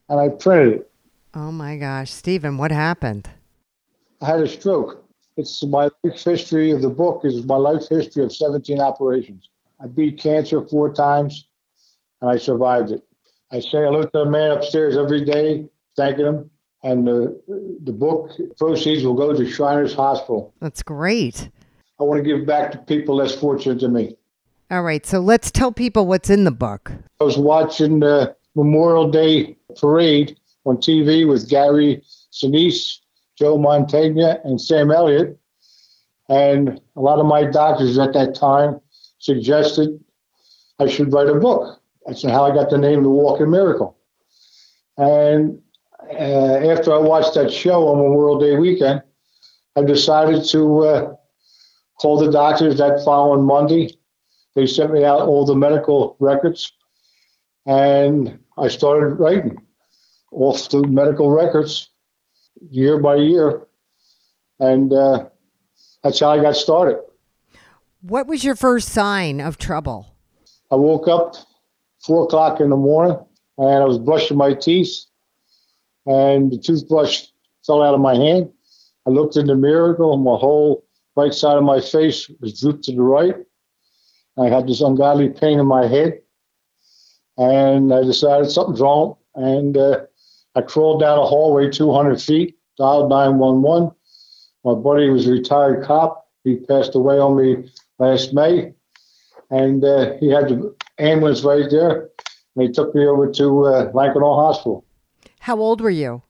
and 0.09 0.21
I 0.21 0.28
printed 0.28 0.80
it. 0.80 0.90
Oh 1.35 1.50
my 1.50 1.76
gosh, 1.76 2.11
Stephen, 2.11 2.59
what 2.59 2.71
happened? 2.71 3.28
I 4.21 4.26
had 4.26 4.40
a 4.40 4.49
stroke. 4.49 5.04
It's 5.37 5.62
my 5.64 5.88
life 6.04 6.23
history 6.23 6.73
of 6.73 6.83
the 6.83 6.90
book 6.90 7.23
is 7.25 7.45
my 7.45 7.57
life 7.57 7.88
history 7.88 8.25
of 8.25 8.35
17 8.35 8.80
operations. 8.80 9.49
I 9.80 9.87
beat 9.87 10.18
cancer 10.18 10.66
four 10.66 10.92
times, 10.92 11.47
and 12.21 12.28
I 12.28 12.37
survived 12.37 12.90
it. 12.90 13.02
I 13.50 13.61
say 13.61 13.78
hello 13.78 14.02
to 14.02 14.11
the 14.12 14.25
man 14.26 14.50
upstairs 14.50 14.97
every 14.97 15.25
day, 15.25 15.66
thanking 15.97 16.26
him. 16.26 16.50
And 16.82 17.06
the, 17.06 17.40
the 17.85 17.92
book 17.92 18.30
proceeds 18.56 19.04
will 19.04 19.14
go 19.14 19.32
to 19.32 19.50
Shriners 19.50 19.94
Hospital. 19.94 20.54
That's 20.61 20.82
great. 20.82 21.50
I 22.00 22.04
want 22.04 22.23
to 22.23 22.28
give 22.28 22.47
back 22.47 22.70
to 22.73 22.78
people 22.78 23.16
less 23.16 23.35
fortunate 23.35 23.80
than 23.80 23.92
me. 23.92 24.16
All 24.70 24.82
right, 24.82 25.04
so 25.04 25.18
let's 25.18 25.50
tell 25.50 25.73
people 25.73 26.06
what's 26.06 26.30
in 26.30 26.44
the 26.44 26.50
book. 26.50 26.92
I 27.20 27.25
was 27.25 27.38
watching 27.38 28.00
the 28.00 28.37
Memorial 28.54 29.11
Day 29.11 29.56
parade 29.76 30.38
on 30.66 30.76
TV 30.76 31.26
with 31.26 31.49
Gary 31.49 32.02
Sinise, 32.32 32.99
Joe 33.37 33.58
Mantegna, 33.58 34.44
and 34.44 34.61
Sam 34.61 34.90
Elliott. 34.90 35.38
And 36.28 36.80
a 36.97 37.00
lot 37.00 37.18
of 37.18 37.26
my 37.26 37.44
doctors 37.44 37.99
at 37.99 38.12
that 38.12 38.35
time 38.35 38.80
suggested 39.18 39.99
I 40.78 40.87
should 40.87 41.12
write 41.12 41.28
a 41.28 41.35
book. 41.35 41.80
That's 42.06 42.23
how 42.23 42.44
I 42.44 42.54
got 42.54 42.70
the 42.70 42.78
name 42.78 43.02
The 43.02 43.08
Walking 43.08 43.50
Miracle. 43.50 43.97
And 44.97 45.61
uh, 46.12 46.73
after 46.73 46.93
I 46.93 46.99
watched 46.99 47.35
that 47.35 47.53
show 47.53 47.88
on 47.88 47.99
Memorial 47.99 48.38
Day 48.38 48.57
weekend, 48.57 49.03
I 49.77 49.83
decided 49.83 50.45
to 50.47 50.85
uh, 50.85 51.15
call 52.00 52.19
the 52.19 52.31
doctors 52.31 52.79
that 52.79 53.03
following 53.05 53.45
Monday. 53.45 53.97
They 54.55 54.67
sent 54.67 54.93
me 54.93 55.05
out 55.05 55.21
all 55.21 55.45
the 55.45 55.55
medical 55.55 56.17
records, 56.19 56.73
and 57.67 58.38
I 58.57 58.69
started 58.69 59.15
writing 59.15 59.59
off 60.33 60.69
the 60.69 60.87
medical 60.87 61.31
records 61.31 61.91
year 62.71 62.99
by 62.99 63.17
year. 63.17 63.67
And 64.59 64.93
uh, 64.93 65.27
that's 66.03 66.21
how 66.21 66.31
I 66.31 66.43
got 66.43 66.57
started. 66.57 67.00
What 68.00 68.27
was 68.27 68.45
your 68.45 68.57
first 68.57 68.88
sign 68.88 69.41
of 69.41 69.59
trouble? 69.59 70.15
I 70.71 70.77
woke 70.77 71.09
up 71.09 71.37
four 72.05 72.25
o'clock 72.25 72.61
in 72.61 72.71
the 72.71 72.77
morning 72.77 73.17
and 73.59 73.83
I 73.83 73.85
was 73.85 73.99
brushing 73.99 74.37
my 74.37 74.55
teeth 74.55 75.05
and 76.09 76.50
the 76.50 76.59
toothbrush 76.59 77.27
fell 77.67 77.83
out 77.83 77.95
of 77.95 78.00
my 78.00 78.15
hand. 78.15 78.50
I 79.07 79.11
looked 79.11 79.37
in 79.37 79.47
the 79.47 79.55
mirror 79.55 79.95
and 80.12 80.25
my 80.25 80.37
whole 80.37 80.85
right 81.17 81.35
side 81.35 81.59
of 81.59 81.65
my 81.65 81.81
face 81.81 82.31
was 82.41 82.59
drooped 82.59 82.85
to 82.85 82.93
the 82.93 83.03
right. 83.03 83.37
I 84.38 84.49
had 84.49 84.67
this 84.67 84.81
ungodly 84.81 85.29
pain 85.29 85.61
in 85.61 85.67
my 85.67 85.87
head 85.87 86.21
and 87.37 87.93
I 87.93 88.03
decided 88.03 88.50
something's 88.50 88.81
wrong. 88.81 89.17
And 89.35 89.77
uh, 89.77 90.00
I 90.55 90.62
crawled 90.62 91.00
down 91.00 91.19
a 91.19 91.27
hallway 91.27 91.71
200 91.71 92.21
feet, 92.21 92.59
dialed 92.79 93.11
911. 93.11 93.93
My 94.65 94.75
buddy 94.75 95.11
was 95.11 95.27
a 95.27 95.33
retired 95.33 95.85
cop. 95.85 96.27
He 96.43 96.57
passed 96.57 96.95
away 96.95 97.19
on 97.19 97.37
me 97.37 97.71
last 97.99 98.33
May. 98.33 98.73
And 99.50 99.85
uh, 99.85 100.15
he 100.21 100.31
had 100.31 100.49
the 100.49 100.75
ambulance 100.99 101.43
right 101.45 101.71
there. 101.71 102.09
And 102.57 102.67
he 102.67 102.73
took 102.73 102.95
me 102.95 103.07
over 103.07 103.31
to 103.31 103.67
uh, 103.67 103.93
Hospital. 103.93 104.85
How 105.49 105.59
old 105.59 105.81
were 105.81 105.88
you? 105.88 106.21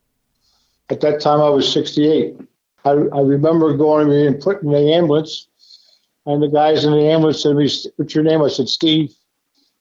At 0.89 1.01
that 1.01 1.19
time, 1.19 1.41
I 1.41 1.49
was 1.49 1.69
68. 1.73 2.37
I, 2.85 2.89
I 2.89 3.19
remember 3.19 3.75
going 3.75 4.09
and 4.09 4.39
putting 4.39 4.69
in 4.69 4.75
the 4.75 4.93
ambulance, 4.93 5.49
and 6.25 6.41
the 6.41 6.47
guys 6.47 6.85
in 6.85 6.93
the 6.93 7.03
ambulance 7.03 7.43
said 7.43 7.53
What's 7.53 8.15
your 8.15 8.23
name? 8.23 8.41
I 8.41 8.47
said, 8.47 8.69
Steve. 8.69 9.13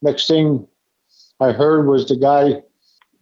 Next 0.02 0.26
thing 0.26 0.66
I 1.38 1.52
heard 1.52 1.86
was 1.86 2.08
the 2.08 2.16
guy 2.16 2.54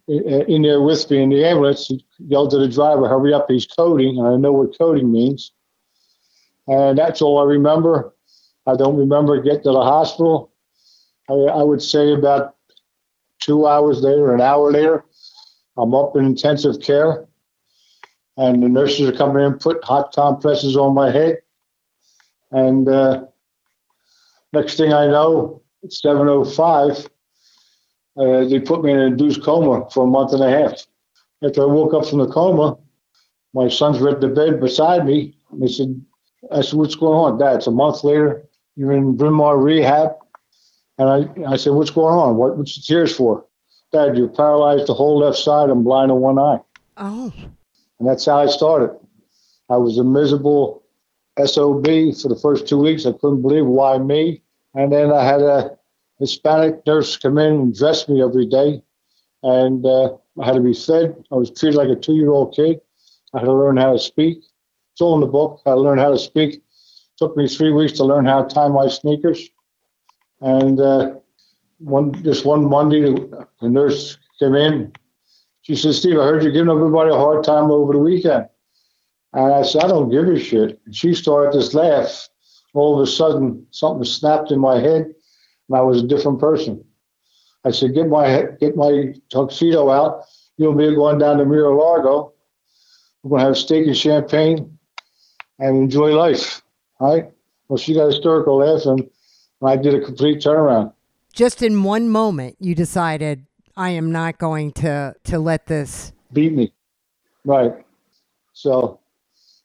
uh, 0.09 0.45
in 0.45 0.63
there 0.63 0.81
with 0.81 1.07
me 1.11 1.21
in 1.21 1.29
the 1.29 1.45
ambulance 1.45 1.91
yelled 2.17 2.49
to 2.49 2.57
the 2.57 2.67
driver, 2.67 3.07
hurry 3.07 3.31
up, 3.31 3.45
he's 3.47 3.67
coding. 3.67 4.17
And 4.17 4.27
I 4.27 4.37
know 4.37 4.53
what 4.53 4.75
coding 4.75 5.11
means. 5.11 5.51
And 6.65 6.97
that's 6.97 7.21
all 7.21 7.37
I 7.37 7.43
remember. 7.43 8.11
I 8.65 8.75
don't 8.75 8.97
remember 8.97 9.39
getting 9.39 9.61
to 9.61 9.71
the 9.71 9.83
hospital. 9.83 10.51
I, 11.29 11.33
I 11.33 11.61
would 11.61 11.83
say 11.83 12.11
about 12.11 12.55
two 13.37 13.67
hours 13.67 14.01
later, 14.01 14.33
an 14.33 14.41
hour 14.41 14.71
later, 14.71 15.05
I'm 15.77 15.93
up 15.93 16.15
in 16.15 16.25
intensive 16.25 16.81
care. 16.81 17.25
And 18.37 18.61
the 18.61 18.69
nurses 18.69 19.09
are 19.09 19.17
coming 19.17 19.43
in, 19.43 19.57
put 19.57 19.83
hot 19.83 20.13
compresses 20.13 20.77
on 20.77 20.93
my 20.93 21.11
head. 21.11 21.37
And 22.51 22.87
uh, 22.87 23.25
next 24.53 24.77
thing 24.77 24.93
I 24.93 25.07
know, 25.07 25.63
it's 25.81 26.01
7.05 26.01 27.09
uh, 28.17 28.45
they 28.45 28.59
put 28.59 28.83
me 28.83 28.91
in 28.91 28.99
an 28.99 29.07
induced 29.11 29.43
coma 29.43 29.87
for 29.91 30.03
a 30.03 30.07
month 30.07 30.33
and 30.33 30.43
a 30.43 30.49
half. 30.49 30.85
After 31.43 31.61
I 31.61 31.65
woke 31.65 31.93
up 31.93 32.07
from 32.07 32.19
the 32.19 32.27
coma, 32.27 32.77
my 33.53 33.69
sons 33.69 34.01
at 34.01 34.21
the 34.21 34.27
bed 34.27 34.59
beside 34.59 35.05
me. 35.05 35.37
They 35.53 35.67
said, 35.67 36.03
I 36.51 36.61
said, 36.61 36.79
what's 36.79 36.95
going 36.95 37.13
on, 37.13 37.37
Dad? 37.37 37.57
It's 37.57 37.67
a 37.67 37.71
month 37.71 38.03
later. 38.03 38.43
You're 38.75 38.93
in 38.93 39.15
Bryn 39.15 39.33
Mawr 39.33 39.59
rehab. 39.59 40.15
And 40.97 41.09
I, 41.09 41.51
I 41.53 41.57
said, 41.57 41.73
what's 41.73 41.91
going 41.91 42.15
on? 42.15 42.37
What, 42.37 42.57
what's 42.57 42.75
the 42.75 42.81
tears 42.81 43.15
for? 43.15 43.45
Dad, 43.91 44.17
you're 44.17 44.27
paralyzed 44.27 44.87
the 44.87 44.93
whole 44.93 45.19
left 45.19 45.37
side. 45.37 45.69
I'm 45.69 45.83
blind 45.83 46.11
in 46.11 46.17
one 46.17 46.37
eye. 46.37 46.59
Oh. 46.97 47.33
And 47.99 48.07
that's 48.07 48.25
how 48.25 48.37
I 48.37 48.47
started. 48.47 48.97
I 49.69 49.77
was 49.77 49.97
a 49.97 50.03
miserable 50.03 50.83
SOB 51.43 51.85
for 52.21 52.29
the 52.29 52.39
first 52.41 52.67
two 52.67 52.77
weeks. 52.77 53.05
I 53.05 53.11
couldn't 53.13 53.41
believe 53.41 53.65
why 53.65 53.97
me. 53.97 54.41
And 54.73 54.91
then 54.91 55.11
I 55.11 55.23
had 55.23 55.41
a 55.41 55.77
Hispanic 56.19 56.85
nurse 56.85 57.15
come 57.17 57.37
in 57.37 57.53
and 57.53 57.75
dress 57.75 58.07
me 58.09 58.21
every 58.21 58.45
day. 58.45 58.81
And 59.43 59.85
uh, 59.85 60.17
I 60.41 60.45
had 60.45 60.55
to 60.55 60.61
be 60.61 60.73
fed. 60.73 61.15
I 61.31 61.35
was 61.35 61.51
treated 61.51 61.77
like 61.77 61.89
a 61.89 61.95
two 61.95 62.15
year 62.15 62.31
old 62.31 62.55
kid. 62.55 62.81
I 63.33 63.39
had 63.39 63.45
to 63.45 63.53
learn 63.53 63.77
how 63.77 63.93
to 63.93 63.99
speak. 63.99 64.39
It's 64.93 65.01
all 65.01 65.15
in 65.15 65.21
the 65.21 65.27
book. 65.27 65.61
I 65.65 65.71
learned 65.71 65.99
how 65.99 66.11
to 66.11 66.19
speak. 66.19 66.55
It 66.55 66.61
took 67.17 67.37
me 67.37 67.47
three 67.47 67.71
weeks 67.71 67.93
to 67.93 68.03
learn 68.03 68.25
how 68.25 68.43
to 68.43 68.53
tie 68.53 68.67
my 68.67 68.87
sneakers. 68.87 69.49
And 70.41 70.79
uh, 70.79 71.15
one 71.79 72.13
just 72.23 72.45
one 72.45 72.69
Monday, 72.69 73.01
the 73.01 73.69
nurse 73.69 74.17
came 74.39 74.55
in. 74.55 74.93
She 75.61 75.75
said, 75.75 75.93
Steve, 75.93 76.17
I 76.17 76.23
heard 76.23 76.43
you're 76.43 76.51
giving 76.51 76.71
everybody 76.71 77.09
a 77.09 77.15
hard 77.15 77.43
time 77.43 77.71
over 77.71 77.93
the 77.93 77.99
weekend. 77.99 78.47
And 79.33 79.53
I 79.53 79.63
said, 79.63 79.83
I 79.83 79.87
don't 79.87 80.09
give 80.09 80.27
a 80.27 80.39
shit. 80.39 80.79
And 80.85 80.95
she 80.95 81.13
started 81.13 81.53
this 81.53 81.73
laugh. 81.73 82.29
All 82.73 82.99
of 82.99 83.07
a 83.07 83.11
sudden, 83.11 83.65
something 83.71 84.05
snapped 84.05 84.51
in 84.51 84.59
my 84.59 84.79
head, 84.79 85.03
and 85.03 85.77
I 85.77 85.81
was 85.81 86.03
a 86.03 86.07
different 86.07 86.39
person. 86.39 86.83
I 87.65 87.71
said, 87.71 87.95
get 87.95 88.07
my 88.07 88.47
get 88.59 88.75
my 88.75 89.13
tuxedo 89.29 89.89
out. 89.89 90.23
You'll 90.57 90.73
be 90.73 90.93
going 90.95 91.19
down 91.19 91.37
to 91.37 91.45
Mar-a-Lago. 91.45 92.33
We're 93.23 93.29
going 93.29 93.41
to 93.41 93.47
have 93.47 93.57
steak 93.57 93.87
and 93.87 93.97
champagne 93.97 94.77
and 95.59 95.77
enjoy 95.77 96.15
life. 96.15 96.61
All 96.99 97.13
right? 97.13 97.31
Well, 97.67 97.77
she 97.77 97.93
got 97.93 98.07
hysterical 98.07 98.57
laughing, 98.57 99.09
and 99.61 99.69
I 99.69 99.75
did 99.75 99.95
a 99.95 100.05
complete 100.05 100.39
turnaround. 100.39 100.93
Just 101.37 101.61
in 101.61 101.83
one 101.83 102.09
moment, 102.09 102.55
you 102.59 102.73
decided, 102.73 103.45
I 103.75 103.91
am 103.91 104.11
not 104.11 104.39
going 104.39 104.71
to, 104.71 105.13
to 105.25 105.37
let 105.37 105.67
this 105.67 106.11
beat 106.33 106.51
me. 106.51 106.73
Right. 107.45 107.73
So 108.53 108.99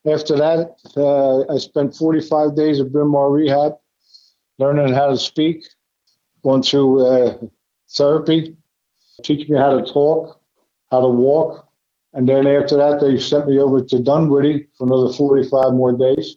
after 0.07 0.37
that, 0.37 0.77
uh, 0.99 1.51
I 1.51 1.57
spent 1.57 1.97
45 1.97 2.55
days 2.55 2.79
at 2.79 2.93
Bryn 2.93 3.09
Mawr 3.09 3.33
Rehab, 3.33 3.79
learning 4.59 4.93
how 4.93 5.09
to 5.09 5.17
speak, 5.17 5.65
going 6.45 6.63
through 6.63 7.07
uh, 7.07 7.39
therapy, 7.97 8.55
teaching 9.23 9.55
me 9.55 9.59
how 9.59 9.81
to 9.81 9.91
talk, 9.91 10.43
how 10.91 11.01
to 11.01 11.09
walk. 11.09 11.67
And 12.13 12.29
then 12.29 12.47
after 12.47 12.77
that, 12.77 13.01
they 13.01 13.19
sent 13.19 13.49
me 13.49 13.59
over 13.59 13.81
to 13.83 13.99
Dunwoody 13.99 14.67
for 14.77 14.87
another 14.87 15.11
45 15.11 15.73
more 15.73 15.97
days. 15.97 16.37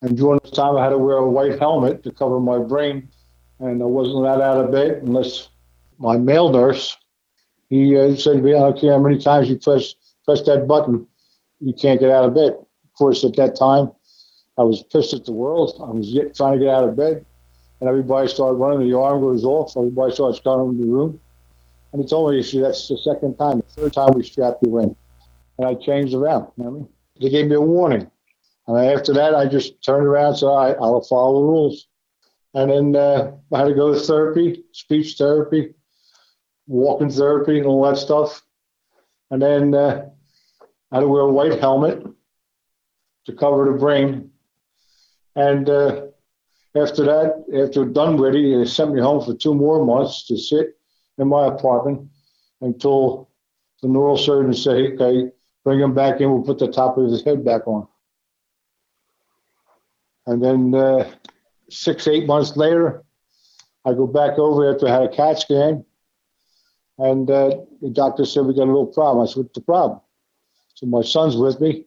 And 0.00 0.16
during 0.16 0.40
this 0.42 0.52
time, 0.52 0.78
I 0.78 0.84
had 0.84 0.90
to 0.90 0.98
wear 0.98 1.18
a 1.18 1.30
white 1.30 1.58
helmet 1.58 2.02
to 2.04 2.10
cover 2.10 2.40
my 2.40 2.60
brain. 2.60 3.10
And 3.64 3.82
I 3.82 3.86
wasn't 3.86 4.24
that 4.24 4.42
out 4.42 4.62
of 4.62 4.70
bed 4.70 5.02
unless 5.04 5.48
my 5.98 6.18
male 6.18 6.50
nurse, 6.50 6.98
he 7.70 7.96
uh, 7.96 8.14
said 8.14 8.36
to 8.36 8.42
me, 8.42 8.54
I 8.54 8.58
don't 8.58 8.78
care 8.78 8.92
how 8.92 8.98
many 8.98 9.18
times 9.18 9.48
you 9.48 9.56
press, 9.56 9.94
press 10.26 10.42
that 10.42 10.68
button, 10.68 11.06
you 11.60 11.72
can't 11.72 11.98
get 11.98 12.10
out 12.10 12.26
of 12.26 12.34
bed. 12.34 12.52
Of 12.52 12.92
course, 12.98 13.24
at 13.24 13.36
that 13.36 13.56
time, 13.56 13.90
I 14.58 14.64
was 14.64 14.82
pissed 14.82 15.14
at 15.14 15.24
the 15.24 15.32
world. 15.32 15.72
I 15.80 15.90
was 15.90 16.12
trying 16.36 16.58
to 16.58 16.64
get 16.64 16.74
out 16.74 16.86
of 16.86 16.94
bed 16.94 17.24
and 17.80 17.88
everybody 17.88 18.28
started 18.28 18.56
running. 18.56 18.86
The 18.86 18.94
alarm 18.94 19.22
goes 19.22 19.44
off. 19.44 19.74
Everybody 19.78 20.12
starts 20.12 20.40
coming 20.40 20.74
into 20.74 20.84
the 20.84 20.92
room. 20.92 21.20
And 21.92 22.02
he 22.02 22.08
told 22.08 22.32
me, 22.32 22.42
see, 22.42 22.60
that's 22.60 22.86
the 22.86 22.98
second 22.98 23.36
time. 23.36 23.58
The 23.58 23.82
third 23.82 23.94
time 23.94 24.12
we 24.14 24.24
strapped 24.24 24.62
you 24.62 24.78
in. 24.80 24.94
And 25.58 25.66
I 25.66 25.74
changed 25.74 26.12
around. 26.12 26.48
You 26.58 26.64
know 26.64 26.70
what 26.70 26.76
I 26.76 26.80
mean? 26.80 26.88
They 27.22 27.30
gave 27.30 27.46
me 27.46 27.54
a 27.54 27.60
warning. 27.62 28.10
And 28.66 28.76
after 28.78 29.14
that, 29.14 29.34
I 29.34 29.46
just 29.46 29.82
turned 29.82 30.06
around 30.06 30.26
and 30.26 30.38
said, 30.38 30.46
all 30.46 30.66
right, 30.66 30.76
I'll 30.78 31.00
follow 31.00 31.40
the 31.40 31.46
rules. 31.46 31.86
And 32.54 32.70
then 32.70 32.96
uh, 32.96 33.32
I 33.52 33.58
had 33.58 33.68
to 33.68 33.74
go 33.74 33.92
to 33.92 34.00
therapy, 34.00 34.64
speech 34.72 35.16
therapy, 35.18 35.74
walking 36.66 37.10
therapy, 37.10 37.58
and 37.58 37.66
all 37.66 37.82
that 37.84 37.98
stuff. 37.98 38.42
And 39.30 39.42
then 39.42 39.74
uh, 39.74 40.06
I 40.92 40.96
had 40.96 41.00
to 41.00 41.08
wear 41.08 41.22
a 41.22 41.32
white 41.32 41.60
helmet 41.60 42.06
to 43.26 43.32
cover 43.32 43.64
the 43.64 43.78
brain. 43.78 44.30
And 45.34 45.68
uh, 45.68 46.06
after 46.76 47.04
that, 47.04 47.44
after 47.62 47.84
done 47.84 48.16
Dunwoody, 48.16 48.56
they 48.56 48.64
sent 48.64 48.94
me 48.94 49.00
home 49.00 49.24
for 49.24 49.34
two 49.34 49.54
more 49.54 49.84
months 49.84 50.26
to 50.26 50.36
sit 50.36 50.78
in 51.18 51.28
my 51.28 51.46
apartment 51.46 52.08
until 52.60 53.30
the 53.82 53.88
neurosurgeon 53.88 54.56
said, 54.56 55.00
okay, 55.00 55.30
bring 55.64 55.80
him 55.80 55.94
back 55.94 56.20
in, 56.20 56.30
we'll 56.30 56.42
put 56.42 56.58
the 56.58 56.70
top 56.70 56.96
of 56.98 57.10
his 57.10 57.24
head 57.24 57.44
back 57.44 57.66
on. 57.66 57.86
And 60.26 60.42
then 60.42 60.74
uh, 60.74 61.10
six, 61.70 62.06
eight 62.06 62.26
months 62.26 62.56
later, 62.56 63.04
I 63.84 63.92
go 63.92 64.06
back 64.06 64.38
over 64.38 64.72
after 64.72 64.88
I 64.88 64.92
had 64.92 65.02
a 65.02 65.08
CAT 65.08 65.40
scan, 65.40 65.84
and 66.98 67.30
uh, 67.30 67.56
the 67.82 67.90
doctor 67.90 68.24
said, 68.24 68.46
we 68.46 68.54
got 68.54 68.64
a 68.64 68.72
little 68.72 68.86
problem. 68.86 69.26
I 69.26 69.30
said, 69.30 69.44
what's 69.44 69.54
the 69.54 69.60
problem? 69.60 70.00
So 70.74 70.86
my 70.86 71.02
son's 71.02 71.36
with 71.36 71.60
me. 71.60 71.72
He 71.72 71.86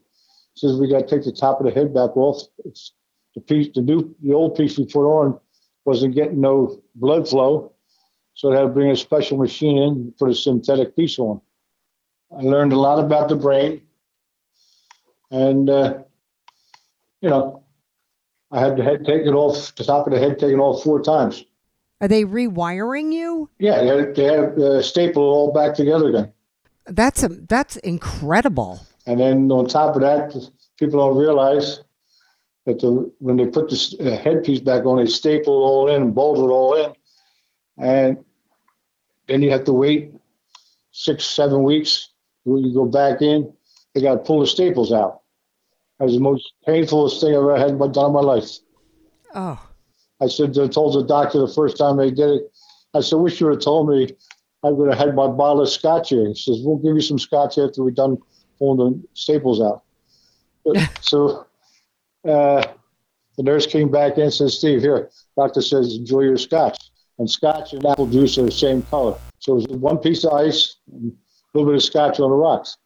says, 0.56 0.78
we 0.78 0.90
got 0.90 1.08
to 1.08 1.08
take 1.08 1.26
the 1.26 1.32
top 1.32 1.60
of 1.60 1.66
the 1.66 1.72
head 1.72 1.94
back 1.94 2.16
off. 2.16 2.42
It's 2.66 2.94
the 3.36 3.42
piece, 3.42 3.70
the 3.74 3.82
new, 3.82 4.16
the 4.22 4.34
old 4.34 4.56
piece 4.56 4.78
we 4.78 4.86
put 4.86 5.08
on 5.08 5.40
wasn't 5.86 6.16
getting 6.16 6.42
no 6.42 6.82
blood 6.96 7.28
flow, 7.28 7.72
so 8.34 8.50
they 8.50 8.58
had 8.58 8.64
to 8.64 8.68
bring 8.70 8.92
a 8.92 8.96
special 8.96 9.38
machine 9.38 9.78
in 9.78 9.90
and 9.90 10.18
put 10.18 10.30
a 10.30 10.36
synthetic 10.36 10.96
piece 10.96 11.18
on. 11.18 11.42
I 12.38 12.42
learned 12.42 12.74
a 12.74 12.80
lot 12.80 13.04
about 13.04 13.30
the 13.30 13.36
brain, 13.36 13.82
and 15.32 15.70
uh, 15.70 16.00
you 17.22 17.30
know, 17.30 17.64
I 18.52 18.60
had 18.62 18.78
the 18.78 18.84
head 18.84 19.06
taken 19.06 19.34
off, 19.34 19.76
the 19.76 19.84
top 19.84 20.08
of 20.08 20.14
the 20.14 20.20
head 20.20 20.40
taken 20.40 20.60
off 20.60 20.84
four 20.84 21.02
times. 21.02 21.44
Are 22.00 22.08
they 22.08 22.24
rewiring 22.24 23.12
you? 23.12 23.50
Yeah, 23.60 23.82
they 23.82 23.88
had, 23.88 24.16
they 24.16 24.24
had 24.24 24.60
uh, 24.60 24.82
staple 24.82 25.24
it 25.24 25.34
all 25.34 25.52
back 25.52 25.76
together 25.76 26.10
again. 26.10 26.32
That's 26.86 27.24
a, 27.24 27.30
that's 27.30 27.76
incredible. 27.78 28.80
And 29.06 29.20
then 29.20 29.52
on 29.52 29.68
top 29.68 29.96
of 29.96 30.02
that, 30.02 30.34
people 30.78 31.00
don't 31.00 31.18
realize 31.18 31.82
that 32.66 32.80
the, 32.80 33.12
when 33.20 33.38
they 33.38 33.48
put 33.48 33.70
the 33.70 33.98
uh, 34.00 34.22
headpiece 34.22 34.60
back 34.60 34.86
on, 34.86 34.98
they 34.98 35.08
staple 35.08 35.54
it 35.54 35.66
all 35.66 35.90
in 35.90 36.02
and 36.02 36.16
bolt 36.16 36.38
it 36.38 36.52
all 36.52 36.76
in. 36.76 36.94
And 37.78 38.24
then 39.28 39.42
you 39.42 39.52
have 39.52 39.64
to 39.66 39.74
wait 39.74 40.14
six, 40.92 41.26
seven 41.26 41.64
weeks. 41.64 42.10
When 42.44 42.64
you 42.64 42.74
go 42.74 42.86
back 42.86 43.22
in, 43.22 43.54
they 43.94 44.02
got 44.02 44.14
to 44.16 44.20
pull 44.20 44.40
the 44.40 44.48
staples 44.48 44.94
out. 44.94 45.22
That 46.00 46.06
was 46.06 46.14
the 46.14 46.20
most 46.20 46.54
painfulest 46.68 47.22
thing 47.22 47.32
I've 47.32 47.42
ever 47.42 47.58
had 47.58 47.78
done 47.94 48.08
in 48.08 48.14
my 48.14 48.22
life. 48.22 48.50
Oh. 49.34 49.68
I 50.22 50.28
said, 50.28 50.58
I 50.58 50.68
told 50.68 50.96
the 50.96 51.08
doctor 51.08 51.40
the 51.40 51.54
first 51.54 51.78
time 51.78 51.98
they 51.98 52.12
did 52.12 52.30
it, 52.30 52.52
I 52.94 53.02
said, 53.02 53.18
wish 53.18 53.40
you 53.40 53.48
would 53.48 53.56
have 53.56 53.64
told 53.64 53.90
me 53.90 54.10
I 54.64 54.70
would 54.70 54.90
have 54.90 54.98
had 54.98 55.16
my 55.16 55.28
bottle 55.28 55.62
of 55.62 55.70
scotch 55.70 56.10
here. 56.10 56.28
He 56.28 56.34
says, 56.34 56.62
we'll 56.62 56.78
give 56.78 56.96
you 56.96 57.02
some 57.02 57.20
scotch 57.20 57.58
after 57.58 57.84
we're 57.84 57.92
done 57.92 58.18
pulling 58.58 58.78
the 58.78 59.08
staples 59.14 59.62
out. 59.62 59.84
so 61.02 61.46
uh, 62.28 62.66
the 63.38 63.44
nurse 63.44 63.68
came 63.68 63.90
back 63.90 64.18
in 64.18 64.24
and 64.24 64.34
said, 64.34 64.50
Steve, 64.50 64.82
here, 64.82 65.10
doctor 65.36 65.62
says, 65.62 65.96
enjoy 65.96 66.22
your 66.22 66.38
scotch. 66.38 66.78
And 67.20 67.30
scotch 67.30 67.74
and 67.74 67.86
apple 67.86 68.08
juice 68.08 68.38
are 68.38 68.44
the 68.44 68.52
same 68.52 68.84
color. 68.84 69.18
So 69.40 69.54
it 69.54 69.56
was 69.56 69.68
one 69.68 69.98
piece 69.98 70.24
of 70.24 70.34
ice 70.34 70.78
and 70.92 71.12
a 71.12 71.58
little 71.58 71.72
bit 71.72 71.78
of 71.78 71.84
scotch 71.84 72.20
on 72.20 72.30
the 72.30 72.36
rocks. 72.36 72.78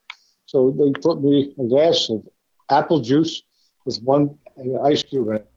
So 0.45 0.71
they 0.71 0.91
put 1.01 1.21
me 1.21 1.53
a 1.59 1.63
glass 1.63 2.09
of 2.09 2.23
apple 2.71 3.01
juice 3.01 3.43
with 3.85 4.01
one 4.03 4.37
ice 4.83 5.03
cube 5.03 5.27
in 5.29 5.35
it. 5.35 5.47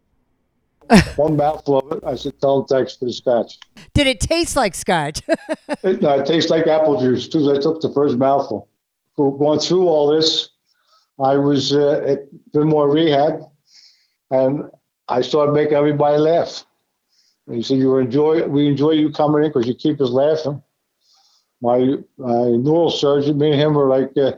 one 1.17 1.37
mouthful 1.37 1.79
of 1.79 1.99
it. 1.99 2.05
I 2.05 2.15
said, 2.15 2.39
tell 2.41 2.59
them 2.59 2.67
thanks 2.67 2.97
for 2.97 3.07
the 3.07 3.13
scotch. 3.13 3.59
Did 3.95 4.07
it 4.07 4.21
taste 4.21 4.57
like 4.57 4.75
scotch? 4.75 5.23
it, 5.83 6.03
no, 6.03 6.19
it 6.19 6.27
tastes 6.27 6.51
like 6.51 6.67
apple 6.67 7.01
juice. 7.01 7.27
As 7.27 7.33
soon 7.33 7.49
as 7.49 7.59
I 7.59 7.61
took 7.61 7.81
the 7.81 7.93
first 7.93 8.19
mouthful. 8.19 8.69
Going 9.17 9.61
through 9.61 9.87
all 9.87 10.15
this, 10.15 10.51
I 11.23 11.37
was 11.37 11.73
uh, 11.73 12.05
at 12.07 12.27
Mawr 12.53 12.91
Rehab 12.91 13.41
and 14.31 14.65
I 15.09 15.21
started 15.21 15.53
making 15.53 15.75
everybody 15.75 16.19
laugh. 16.19 16.65
And 17.47 17.57
he 17.57 17.63
said, 17.63 17.79
"You 17.79 17.99
enjoy 17.99 18.47
we 18.47 18.67
enjoy 18.67 18.93
you 18.93 19.13
coming 19.13 19.45
in 19.45 19.51
because 19.51 19.69
you 19.69 19.75
keep 19.75 20.01
us 20.01 20.11
laughing." 20.11 20.63
My 21.61 21.79
my 22.19 22.59
neurosurgeon, 22.59 23.37
me 23.37 23.53
and 23.53 23.61
him 23.61 23.79
are 23.79 23.89
like 23.89 24.17
uh, 24.17 24.33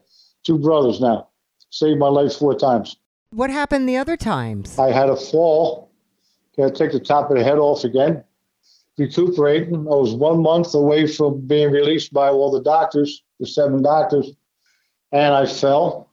two 0.44 0.58
brothers 0.58 1.00
now. 1.00 1.28
Saved 1.76 1.98
my 1.98 2.08
life 2.08 2.34
four 2.36 2.54
times. 2.54 2.96
What 3.32 3.50
happened 3.50 3.86
the 3.86 3.98
other 3.98 4.16
times? 4.16 4.78
I 4.78 4.90
had 4.90 5.10
a 5.10 5.16
fall. 5.16 5.90
I 6.58 6.70
take 6.70 6.92
the 6.92 7.00
top 7.00 7.30
of 7.30 7.36
the 7.36 7.44
head 7.44 7.58
off 7.58 7.84
again. 7.84 8.24
Recuperating. 8.96 9.74
I 9.74 9.90
was 9.90 10.14
one 10.14 10.40
month 10.40 10.72
away 10.72 11.06
from 11.06 11.46
being 11.46 11.70
released 11.70 12.14
by 12.14 12.28
all 12.30 12.50
the 12.50 12.62
doctors, 12.62 13.22
the 13.40 13.46
seven 13.46 13.82
doctors, 13.82 14.30
and 15.12 15.34
I 15.34 15.44
fell 15.44 16.08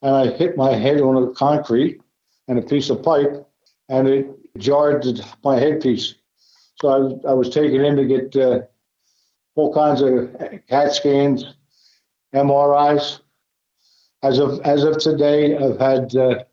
and 0.00 0.14
I 0.16 0.28
hit 0.28 0.56
my 0.56 0.72
head 0.72 1.02
on 1.02 1.20
the 1.20 1.32
concrete 1.32 2.00
and 2.46 2.58
a 2.58 2.62
piece 2.62 2.88
of 2.88 3.02
pipe, 3.02 3.46
and 3.90 4.08
it 4.08 4.26
jarred 4.56 5.04
my 5.44 5.58
headpiece. 5.60 6.14
So 6.80 6.88
I 6.88 6.96
was, 6.96 7.24
I 7.28 7.34
was 7.34 7.50
taken 7.50 7.84
in 7.84 7.96
to 7.96 8.06
get 8.06 8.34
uh, 8.36 8.60
all 9.54 9.74
kinds 9.74 10.00
of 10.00 10.34
CAT 10.70 10.94
scans, 10.94 11.44
MRIs. 12.34 13.20
As 14.22 14.38
of 14.38 14.60
as 14.62 14.84
of 14.84 14.98
today, 14.98 15.56
I've 15.56 15.78
had 15.78 16.14
uh, 16.16 16.44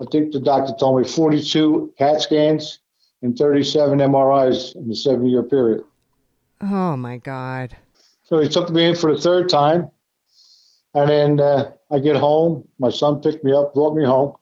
I 0.00 0.04
think 0.10 0.32
the 0.32 0.40
doctor 0.40 0.74
told 0.78 1.00
me 1.00 1.08
42 1.08 1.94
CAT 1.98 2.22
scans 2.22 2.80
and 3.22 3.36
37 3.36 3.98
MRIs 3.98 4.76
in 4.76 4.88
the 4.88 4.96
seven 4.96 5.26
year 5.26 5.42
period. 5.42 5.84
Oh 6.60 6.96
my 6.96 7.18
God! 7.18 7.76
So 8.24 8.38
he 8.40 8.48
took 8.48 8.70
me 8.70 8.86
in 8.86 8.96
for 8.96 9.14
the 9.14 9.20
third 9.20 9.48
time, 9.48 9.90
and 10.94 11.08
then 11.08 11.40
uh, 11.40 11.72
I 11.90 12.00
get 12.00 12.16
home. 12.16 12.66
My 12.78 12.90
son 12.90 13.20
picked 13.20 13.44
me 13.44 13.52
up, 13.52 13.74
brought 13.74 13.94
me 13.94 14.04
home, 14.04 14.34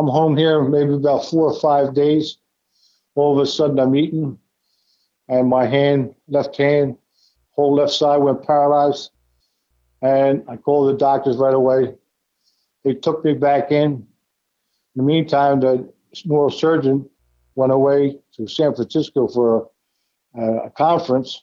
I'm 0.00 0.06
home 0.06 0.34
here 0.34 0.62
maybe 0.62 0.94
about 0.94 1.26
four 1.26 1.52
or 1.52 1.60
five 1.60 1.94
days. 1.94 2.38
All 3.16 3.38
of 3.38 3.42
a 3.42 3.46
sudden, 3.46 3.78
I'm 3.78 3.94
eating, 3.94 4.38
and 5.28 5.46
my 5.46 5.66
hand, 5.66 6.14
left 6.26 6.56
hand, 6.56 6.96
whole 7.50 7.74
left 7.74 7.92
side 7.92 8.16
went 8.16 8.46
paralyzed. 8.46 9.10
And 10.02 10.44
I 10.48 10.56
called 10.56 10.94
the 10.94 10.98
doctors 10.98 11.36
right 11.36 11.54
away. 11.54 11.94
They 12.84 12.94
took 12.94 13.24
me 13.24 13.34
back 13.34 13.70
in. 13.70 13.92
In 13.92 14.06
the 14.96 15.02
meantime, 15.02 15.60
the 15.60 15.92
neurosurgeon 16.26 17.08
went 17.54 17.72
away 17.72 18.18
to 18.36 18.46
San 18.46 18.74
Francisco 18.74 19.28
for 19.28 19.70
a, 20.34 20.66
a 20.66 20.70
conference, 20.70 21.42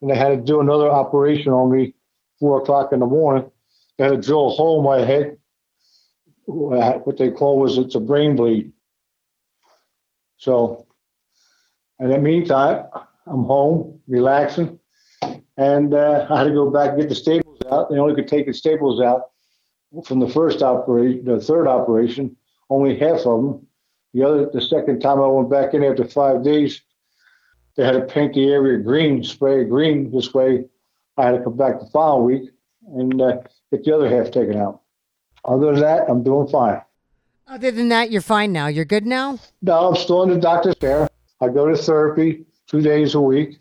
and 0.00 0.10
they 0.10 0.16
had 0.16 0.28
to 0.28 0.36
do 0.36 0.60
another 0.60 0.90
operation 0.90 1.52
on 1.52 1.70
me, 1.70 1.94
four 2.40 2.60
o'clock 2.60 2.92
in 2.92 3.00
the 3.00 3.06
morning. 3.06 3.50
They 3.98 4.04
had 4.04 4.10
to 4.10 4.26
drill 4.26 4.48
a 4.48 4.50
hole 4.50 4.78
in 4.78 4.84
my 4.84 5.06
head. 5.06 5.36
What 6.46 7.18
they 7.18 7.30
call 7.30 7.58
was 7.58 7.76
it's 7.76 7.94
a 7.94 8.00
brain 8.00 8.36
bleed. 8.36 8.72
So, 10.38 10.86
in 11.98 12.10
the 12.10 12.18
meantime, 12.18 12.86
I'm 13.26 13.44
home, 13.44 14.00
relaxing, 14.06 14.78
and 15.56 15.94
uh, 15.94 16.26
I 16.30 16.38
had 16.38 16.44
to 16.44 16.50
go 16.50 16.70
back 16.70 16.90
and 16.90 17.00
get 17.00 17.08
the 17.08 17.14
staples 17.14 17.45
out. 17.70 17.90
They 17.90 17.98
only 17.98 18.14
could 18.14 18.28
take 18.28 18.46
the 18.46 18.54
staples 18.54 19.00
out 19.00 19.30
from 20.04 20.20
the 20.20 20.28
first 20.28 20.62
operation, 20.62 21.24
the 21.24 21.40
third 21.40 21.66
operation, 21.68 22.36
only 22.70 22.98
half 22.98 23.20
of 23.20 23.42
them. 23.42 23.66
The 24.14 24.22
other, 24.22 24.50
the 24.52 24.62
second 24.62 25.00
time 25.00 25.20
I 25.20 25.26
went 25.26 25.50
back 25.50 25.74
in 25.74 25.84
after 25.84 26.04
five 26.04 26.42
days, 26.42 26.80
they 27.76 27.84
had 27.84 27.92
to 27.92 28.02
paint 28.02 28.34
the 28.34 28.50
area 28.50 28.78
green, 28.78 29.22
spray 29.22 29.62
it 29.62 29.68
green. 29.68 30.10
This 30.10 30.32
way, 30.32 30.64
I 31.16 31.26
had 31.26 31.32
to 31.32 31.44
come 31.44 31.56
back 31.56 31.80
the 31.80 31.86
following 31.86 32.40
week 32.40 32.50
and 32.94 33.20
uh, 33.20 33.38
get 33.70 33.84
the 33.84 33.94
other 33.94 34.08
half 34.08 34.30
taken 34.30 34.56
out. 34.56 34.80
Other 35.44 35.72
than 35.72 35.80
that, 35.80 36.08
I'm 36.08 36.22
doing 36.22 36.48
fine. 36.48 36.80
Other 37.46 37.70
than 37.70 37.90
that, 37.90 38.10
you're 38.10 38.22
fine 38.22 38.52
now. 38.52 38.66
You're 38.66 38.84
good 38.84 39.06
now? 39.06 39.38
No, 39.62 39.88
I'm 39.88 39.96
still 39.96 40.22
in 40.24 40.30
the 40.30 40.38
doctor's 40.38 40.74
care. 40.76 41.08
I 41.40 41.48
go 41.48 41.68
to 41.68 41.76
therapy 41.76 42.44
two 42.66 42.80
days 42.80 43.14
a 43.14 43.20
week. 43.20 43.58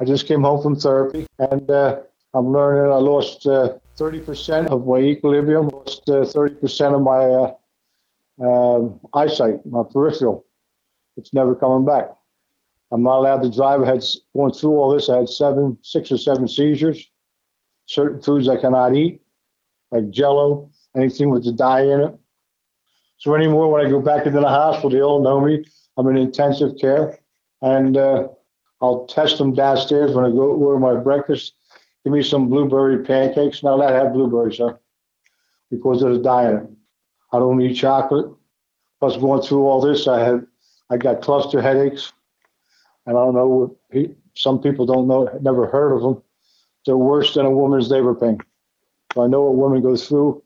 I 0.00 0.04
just 0.04 0.26
came 0.26 0.42
home 0.42 0.62
from 0.62 0.76
therapy 0.76 1.26
and 1.38 1.70
uh, 1.70 2.00
I'm 2.36 2.52
learning 2.52 2.92
I 2.92 2.96
lost 2.96 3.46
uh, 3.46 3.78
30% 3.96 4.66
of 4.66 4.86
my 4.86 4.98
equilibrium, 4.98 5.68
lost 5.68 6.06
uh, 6.10 6.20
30% 6.20 6.94
of 6.94 7.00
my 7.00 8.44
uh, 8.44 8.76
um, 8.76 9.00
eyesight, 9.14 9.64
my 9.64 9.82
peripheral. 9.90 10.44
It's 11.16 11.32
never 11.32 11.54
coming 11.54 11.86
back. 11.86 12.10
I'm 12.92 13.02
not 13.02 13.20
allowed 13.20 13.42
to 13.42 13.50
drive. 13.50 13.82
I 13.82 13.86
had 13.86 14.04
going 14.34 14.52
through 14.52 14.72
all 14.72 14.94
this. 14.94 15.08
I 15.08 15.16
had 15.16 15.30
seven, 15.30 15.78
six 15.80 16.12
or 16.12 16.18
seven 16.18 16.46
seizures. 16.46 17.10
Certain 17.86 18.20
foods 18.20 18.50
I 18.50 18.60
cannot 18.60 18.94
eat, 18.94 19.22
like 19.90 20.10
Jello, 20.10 20.70
anything 20.94 21.30
with 21.30 21.44
the 21.44 21.52
dye 21.52 21.84
in 21.84 22.00
it. 22.00 22.18
So 23.16 23.34
anymore, 23.34 23.72
when 23.72 23.86
I 23.86 23.88
go 23.88 24.02
back 24.02 24.26
into 24.26 24.40
the 24.40 24.48
hospital, 24.48 24.90
they 24.90 25.00
all 25.00 25.22
know 25.22 25.40
me. 25.40 25.64
I'm 25.96 26.06
in 26.08 26.18
intensive 26.18 26.72
care, 26.78 27.18
and 27.62 27.96
uh, 27.96 28.28
I'll 28.82 29.06
test 29.06 29.38
them 29.38 29.54
downstairs 29.54 30.12
when 30.12 30.26
I 30.26 30.28
go 30.28 30.52
order 30.52 30.78
my 30.78 31.00
breakfast. 31.00 31.54
Give 32.06 32.12
me 32.12 32.22
some 32.22 32.48
blueberry 32.48 33.02
pancakes. 33.02 33.64
Not 33.64 33.72
allowed 33.72 33.90
to 33.90 33.98
have 33.98 34.12
blueberries, 34.12 34.58
sir, 34.58 34.78
because 35.72 36.02
of 36.02 36.22
the 36.22 36.48
it. 36.54 36.70
I 37.32 37.38
don't 37.40 37.60
eat 37.60 37.74
chocolate. 37.74 38.32
Plus, 39.00 39.16
going 39.16 39.42
through 39.42 39.66
all 39.66 39.80
this, 39.80 40.06
I 40.06 40.20
had 40.20 40.46
I 40.88 40.98
got 40.98 41.20
cluster 41.20 41.60
headaches, 41.60 42.12
and 43.06 43.18
I 43.18 43.24
don't 43.24 43.34
know. 43.34 43.76
Some 44.34 44.60
people 44.60 44.86
don't 44.86 45.08
know, 45.08 45.36
never 45.42 45.66
heard 45.66 45.96
of 45.96 46.02
them. 46.02 46.22
They're 46.84 46.96
worse 46.96 47.34
than 47.34 47.44
a 47.44 47.50
woman's 47.50 47.90
labor 47.90 48.14
pain. 48.14 48.38
So 49.12 49.24
I 49.24 49.26
know 49.26 49.42
what 49.42 49.56
women 49.56 49.82
go 49.82 49.96
through 49.96 50.44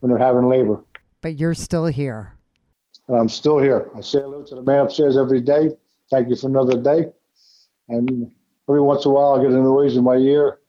when 0.00 0.08
they're 0.08 0.18
having 0.18 0.48
labor. 0.48 0.82
But 1.20 1.38
you're 1.38 1.52
still 1.52 1.84
here. 1.84 2.32
And 3.08 3.18
I'm 3.18 3.28
still 3.28 3.58
here. 3.58 3.90
I 3.94 4.00
say 4.00 4.20
hello 4.20 4.42
to 4.42 4.54
the 4.54 4.62
man 4.62 4.86
upstairs 4.86 5.18
every 5.18 5.42
day. 5.42 5.68
Thank 6.10 6.30
you 6.30 6.36
for 6.36 6.46
another 6.46 6.80
day. 6.80 7.12
And 7.90 8.32
every 8.70 8.80
once 8.80 9.04
in 9.04 9.10
a 9.10 9.14
while, 9.14 9.38
I 9.38 9.42
get 9.42 9.52
a 9.52 9.56
noise 9.56 9.98
in 9.98 10.04
my 10.04 10.16
ear. 10.16 10.60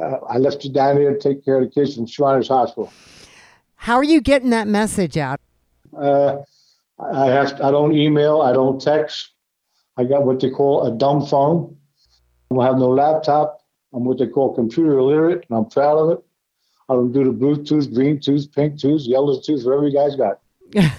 Uh, 0.00 0.18
I 0.28 0.38
left 0.38 0.64
you 0.64 0.72
down 0.72 0.96
here 0.96 1.12
to 1.12 1.18
take 1.18 1.44
care 1.44 1.56
of 1.56 1.64
the 1.64 1.70
kids 1.70 1.98
in 1.98 2.06
Shriners 2.06 2.48
Hospital. 2.48 2.92
How 3.74 3.96
are 3.96 4.04
you 4.04 4.20
getting 4.20 4.50
that 4.50 4.68
message 4.68 5.16
out? 5.16 5.40
Uh, 5.96 6.38
I 6.98 7.26
have. 7.26 7.60
I 7.60 7.70
don't 7.70 7.94
email. 7.94 8.40
I 8.40 8.52
don't 8.52 8.80
text. 8.80 9.30
I 9.96 10.04
got 10.04 10.24
what 10.24 10.40
they 10.40 10.50
call 10.50 10.86
a 10.86 10.96
dumb 10.96 11.26
phone. 11.26 11.76
I 12.58 12.64
have 12.64 12.78
no 12.78 12.88
laptop. 12.88 13.60
I'm 13.92 14.04
what 14.04 14.18
they 14.18 14.26
call 14.26 14.54
computer 14.54 14.98
illiterate, 14.98 15.46
and 15.48 15.58
I'm 15.58 15.66
proud 15.66 15.98
of 15.98 16.10
it. 16.10 16.24
I 16.88 16.94
don't 16.94 17.12
do 17.12 17.24
the 17.24 17.30
Bluetooth, 17.30 17.92
green 17.94 18.20
tooth, 18.20 18.52
pink 18.54 18.80
tooth, 18.80 19.02
yellow 19.02 19.40
tooth, 19.40 19.64
whatever 19.64 19.86
you 19.86 19.94
guys 19.94 20.16
got. 20.16 20.40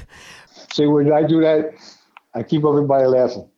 See, 0.73 0.85
when 0.85 1.11
I 1.11 1.23
do 1.23 1.41
that, 1.41 1.73
I 2.33 2.43
keep 2.43 2.63
everybody 2.63 3.05
laughing. 3.05 3.49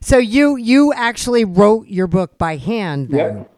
So 0.00 0.18
you 0.18 0.56
you 0.56 0.92
actually 0.92 1.44
wrote 1.44 1.88
your 1.88 2.06
book 2.06 2.38
by 2.38 2.56
hand 2.56 3.08
then? 3.10 3.38
Yep. 3.38 3.53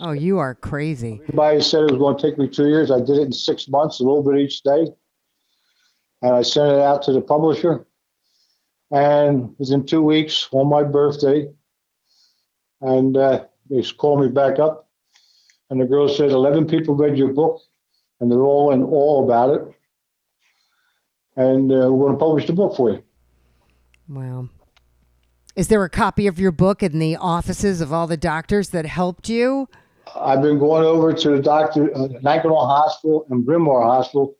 Oh, 0.00 0.12
you 0.12 0.38
are 0.38 0.54
crazy. 0.54 1.20
Everybody 1.22 1.60
said 1.60 1.82
it 1.82 1.90
was 1.90 1.98
going 1.98 2.16
to 2.16 2.22
take 2.22 2.38
me 2.38 2.48
two 2.48 2.68
years. 2.68 2.90
I 2.90 3.00
did 3.00 3.18
it 3.18 3.22
in 3.22 3.32
six 3.32 3.68
months, 3.68 4.00
a 4.00 4.04
little 4.04 4.22
bit 4.22 4.40
each 4.40 4.62
day. 4.62 4.86
And 6.22 6.34
I 6.34 6.42
sent 6.42 6.72
it 6.72 6.80
out 6.80 7.02
to 7.02 7.12
the 7.12 7.20
publisher. 7.20 7.86
And 8.90 9.54
within 9.58 9.84
two 9.84 10.02
weeks, 10.02 10.48
on 10.52 10.68
my 10.68 10.84
birthday, 10.84 11.48
and 12.80 13.16
uh, 13.16 13.44
they 13.68 13.82
called 13.82 14.20
me 14.20 14.28
back 14.28 14.58
up. 14.58 14.88
And 15.70 15.80
the 15.80 15.86
girl 15.86 16.08
said, 16.08 16.30
11 16.30 16.66
people 16.66 16.94
read 16.94 17.16
your 17.16 17.32
book, 17.32 17.60
and 18.20 18.30
they're 18.30 18.42
all 18.42 18.72
in 18.72 18.82
awe 18.82 19.24
about 19.24 19.50
it. 19.50 19.62
And 21.36 21.72
uh, 21.72 21.90
we're 21.92 22.06
going 22.06 22.12
to 22.12 22.18
publish 22.18 22.46
the 22.46 22.52
book 22.52 22.76
for 22.76 22.90
you. 22.90 23.02
Wow. 24.08 24.48
Is 25.56 25.68
there 25.68 25.84
a 25.84 25.88
copy 25.90 26.26
of 26.26 26.40
your 26.40 26.50
book 26.50 26.82
in 26.82 26.98
the 26.98 27.14
offices 27.14 27.80
of 27.80 27.92
all 27.92 28.08
the 28.08 28.16
doctors 28.16 28.70
that 28.70 28.86
helped 28.86 29.28
you? 29.28 29.68
I've 30.16 30.42
been 30.42 30.58
going 30.58 30.84
over 30.84 31.12
to 31.12 31.30
the 31.30 31.40
doctor, 31.40 31.96
uh, 31.96 32.08
Hospital 32.20 33.24
and 33.30 33.46
Bryn 33.46 33.60
Mawr 33.62 33.82
Hospital 33.82 34.36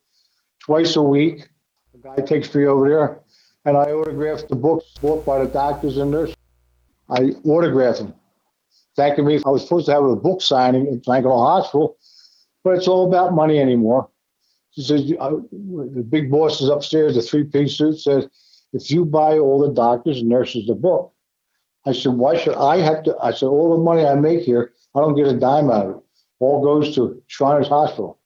twice 0.59 0.97
a 0.97 1.03
week. 1.03 1.49
The 1.93 1.99
guy 1.99 2.17
takes 2.17 2.53
me 2.53 2.67
over 2.67 2.89
there, 2.89 3.21
and 3.65 3.77
I 3.77 3.93
autograph 3.93 4.49
the 4.49 4.57
books 4.57 4.87
bought 5.01 5.25
by 5.25 5.39
the 5.39 5.47
doctors 5.47 5.99
and 5.99 6.11
nurses. 6.11 6.35
I 7.09 7.31
autograph 7.45 7.99
them, 7.99 8.13
thanking 8.97 9.25
me. 9.25 9.41
I 9.47 9.51
was 9.51 9.63
supposed 9.63 9.87
to 9.87 9.93
have 9.93 10.05
a 10.05 10.17
book 10.17 10.43
signing 10.43 10.89
at 10.89 11.05
Lankenau 11.05 11.47
Hospital, 11.47 11.97
but 12.65 12.71
it's 12.71 12.89
all 12.89 13.07
about 13.07 13.33
money 13.35 13.61
anymore. 13.61 14.09
She 14.73 14.83
says, 14.83 15.13
uh, 15.21 15.31
the 15.53 16.05
big 16.09 16.29
boss 16.29 16.61
is 16.61 16.69
upstairs, 16.69 17.15
the 17.15 17.23
three 17.23 17.45
piece 17.45 17.79
suit 17.79 18.01
says, 18.01 18.27
if 18.75 18.91
you 18.91 19.05
buy 19.05 19.39
all 19.39 19.61
the 19.61 19.73
doctors 19.73 20.19
and 20.19 20.29
nurses 20.29 20.67
the 20.67 20.75
book, 20.75 21.13
I 21.87 21.93
said, 21.93 22.13
why 22.13 22.37
should 22.37 22.57
I 22.57 22.79
have 22.79 23.05
to? 23.05 23.17
I 23.23 23.31
said, 23.31 23.47
all 23.47 23.77
the 23.77 23.83
money 23.83 24.05
I 24.05 24.15
make 24.15 24.41
here, 24.41 24.73
I 24.95 25.01
don't 25.01 25.15
get 25.15 25.29
a 25.29 25.39
dime 25.39 25.71
out 25.71 25.87
of 25.87 25.97
it. 25.97 26.03
All 26.41 26.63
goes 26.63 26.95
to 26.97 27.23
Shriners 27.29 27.69
Hospital. 27.69 28.19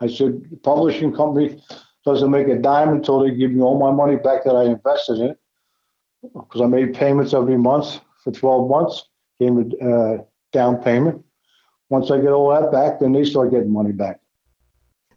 I 0.00 0.06
said, 0.06 0.42
the 0.50 0.56
publishing 0.56 1.14
company 1.14 1.62
doesn't 2.04 2.30
make 2.30 2.48
a 2.48 2.56
dime 2.56 2.90
until 2.90 3.20
they 3.20 3.34
give 3.34 3.50
me 3.50 3.60
all 3.60 3.78
my 3.78 3.90
money 3.90 4.16
back 4.16 4.44
that 4.44 4.54
I 4.54 4.64
invested 4.64 5.18
in 5.18 5.30
it. 5.30 5.38
Because 6.22 6.62
I 6.62 6.66
made 6.66 6.94
payments 6.94 7.34
every 7.34 7.58
month 7.58 8.00
for 8.24 8.32
12 8.32 8.70
months, 8.70 9.04
gave 9.38 9.52
a 9.56 9.86
uh, 9.86 10.18
down 10.52 10.82
payment. 10.82 11.22
Once 11.90 12.10
I 12.10 12.18
get 12.18 12.30
all 12.30 12.50
that 12.50 12.72
back, 12.72 13.00
then 13.00 13.12
they 13.12 13.24
start 13.24 13.50
getting 13.50 13.72
money 13.72 13.92
back. 13.92 14.20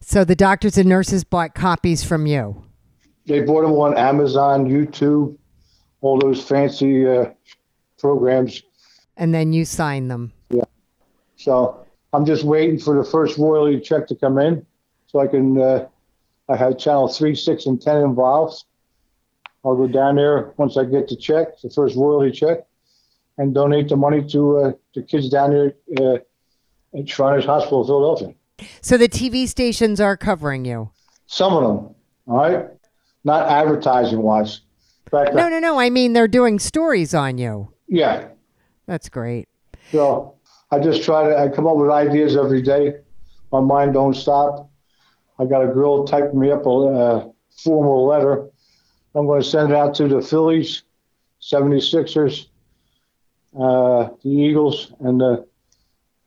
So 0.02 0.24
the 0.24 0.36
doctors 0.36 0.78
and 0.78 0.90
nurses 0.90 1.24
bought 1.24 1.56
copies 1.56 2.04
from 2.04 2.26
you? 2.26 2.69
They 3.30 3.42
bought 3.42 3.62
them 3.62 3.74
on 3.74 3.96
Amazon, 3.96 4.68
YouTube, 4.68 5.38
all 6.02 6.18
those 6.18 6.44
fancy 6.44 7.08
uh, 7.08 7.26
programs. 8.00 8.64
And 9.18 9.34
then 9.34 9.54
you 9.54 9.66
sign 9.66 10.08
them. 10.08 10.34
Yeah. 10.50 10.64
So 11.36 11.86
I'm 12.12 12.26
just 12.26 12.44
waiting 12.44 12.80
for 12.80 12.98
the 12.98 13.10
first 13.10 13.38
royalty 13.38 13.80
check 13.80 14.08
to 14.08 14.16
come 14.16 14.40
in, 14.40 14.66
so 15.08 15.20
I 15.20 15.28
can. 15.28 15.62
Uh, 15.62 15.88
I 16.50 16.56
have 16.56 16.80
channel 16.80 17.08
three, 17.08 17.36
six, 17.36 17.68
and 17.68 17.80
ten 17.80 17.98
involved. 17.98 18.64
I'll 19.64 19.76
go 19.76 19.88
down 19.88 20.16
there 20.16 20.54
once 20.58 20.78
I 20.78 20.86
get 20.86 21.08
the 21.08 21.16
check, 21.16 21.62
the 21.62 21.70
first 21.70 21.96
royalty 21.96 22.32
check, 22.32 22.66
and 23.38 23.54
donate 23.54 23.90
the 23.90 23.96
money 23.96 24.28
to 24.30 24.58
uh, 24.58 24.72
the 24.96 25.04
kids 25.04 25.30
down 25.30 25.52
there 25.52 25.74
uh, 26.00 26.98
at 26.98 27.08
Shriners 27.08 27.46
Hospital, 27.46 27.86
Philadelphia. 27.86 28.34
So 28.82 28.98
the 28.98 29.08
TV 29.08 29.48
stations 29.48 30.02
are 30.02 30.18
covering 30.18 30.66
you. 30.66 30.90
Some 31.28 31.54
of 31.54 31.62
them, 31.62 31.96
all 32.26 32.38
right 32.38 32.79
not 33.24 33.50
advertising 33.50 34.22
wise. 34.22 34.62
Fact, 35.12 35.34
no, 35.34 35.50
no, 35.50 35.60
no. 35.60 35.80
I 35.80 35.90
mean, 35.90 36.14
they're 36.14 36.28
doing 36.28 36.60
stories 36.60 37.14
on 37.14 37.38
you. 37.38 37.74
Yeah. 37.88 38.28
That's 38.86 39.10
great. 39.10 39.48
So 39.92 40.36
I 40.72 40.80
just 40.80 41.04
try 41.04 41.28
to 41.28 41.38
I 41.38 41.50
come 41.50 41.68
up 41.68 41.78
with 41.78 41.90
ideas 41.90 42.36
every 42.36 42.62
day. 42.62 42.96
My 43.52 43.60
mind 43.60 43.94
don't 43.94 44.16
stop. 44.16 44.70
I 45.40 45.46
got 45.46 45.64
a 45.64 45.68
girl 45.68 46.06
typing 46.06 46.40
me 46.40 46.52
up 46.52 46.66
a 46.66 46.70
uh, 46.70 47.30
formal 47.64 48.06
letter. 48.06 48.48
I'm 49.16 49.26
going 49.26 49.42
to 49.42 49.48
send 49.48 49.72
it 49.72 49.76
out 49.76 49.96
to 49.96 50.08
the 50.08 50.22
Phillies, 50.22 50.84
76ers, 51.42 52.48
uh, 53.60 54.10
the 54.24 54.30
Eagles, 54.30 54.94
and 55.00 55.20
the 55.20 55.48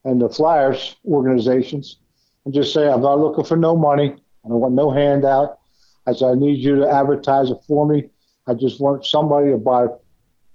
and 0.05 0.21
the 0.21 0.29
Flyers 0.29 0.97
organizations, 1.05 1.99
and 2.45 2.53
just 2.53 2.75
say 2.75 2.89
I'm 2.89 3.03
not 3.03 3.21
looking 3.21 3.45
for 3.45 3.57
no 3.57 3.77
money. 3.77 4.17
I 4.45 4.49
don't 4.49 4.61
want 4.61 4.75
no 4.75 4.91
handout. 4.91 5.59
I 6.07 6.13
said, 6.13 6.31
I 6.31 6.35
need 6.35 6.59
you 6.59 6.77
to 6.77 6.89
advertise 6.89 7.51
it 7.51 7.59
for 7.67 7.87
me. 7.87 8.11
I 8.47 8.55
just 8.55 8.81
want 8.81 9.07
somebody 9.07 9.51
to 9.51 9.59
buy. 9.59 9.87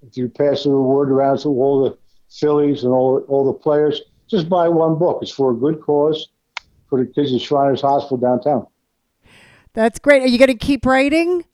If 0.05 0.15
you 0.17 0.29
pass 0.29 0.63
the 0.63 0.69
word 0.69 1.09
around 1.09 1.39
to 1.39 1.49
all 1.49 1.83
the 1.83 1.97
Phillies 2.29 2.83
and 2.83 2.91
all 2.91 3.23
all 3.27 3.45
the 3.45 3.53
players, 3.53 4.01
just 4.27 4.49
buy 4.49 4.67
one 4.67 4.99
book. 4.99 5.19
It's 5.21 5.31
for 5.31 5.51
a 5.51 5.55
good 5.55 5.81
cause 5.81 6.29
for 6.89 7.03
the 7.03 7.09
kids 7.09 7.33
at 7.33 7.41
Shriners 7.41 7.81
Hospital 7.81 8.17
downtown. 8.17 8.67
That's 9.73 9.99
great. 9.99 10.21
Are 10.23 10.27
you 10.27 10.37
going 10.37 10.49
to 10.49 10.55
keep 10.55 10.85
writing? 10.85 11.45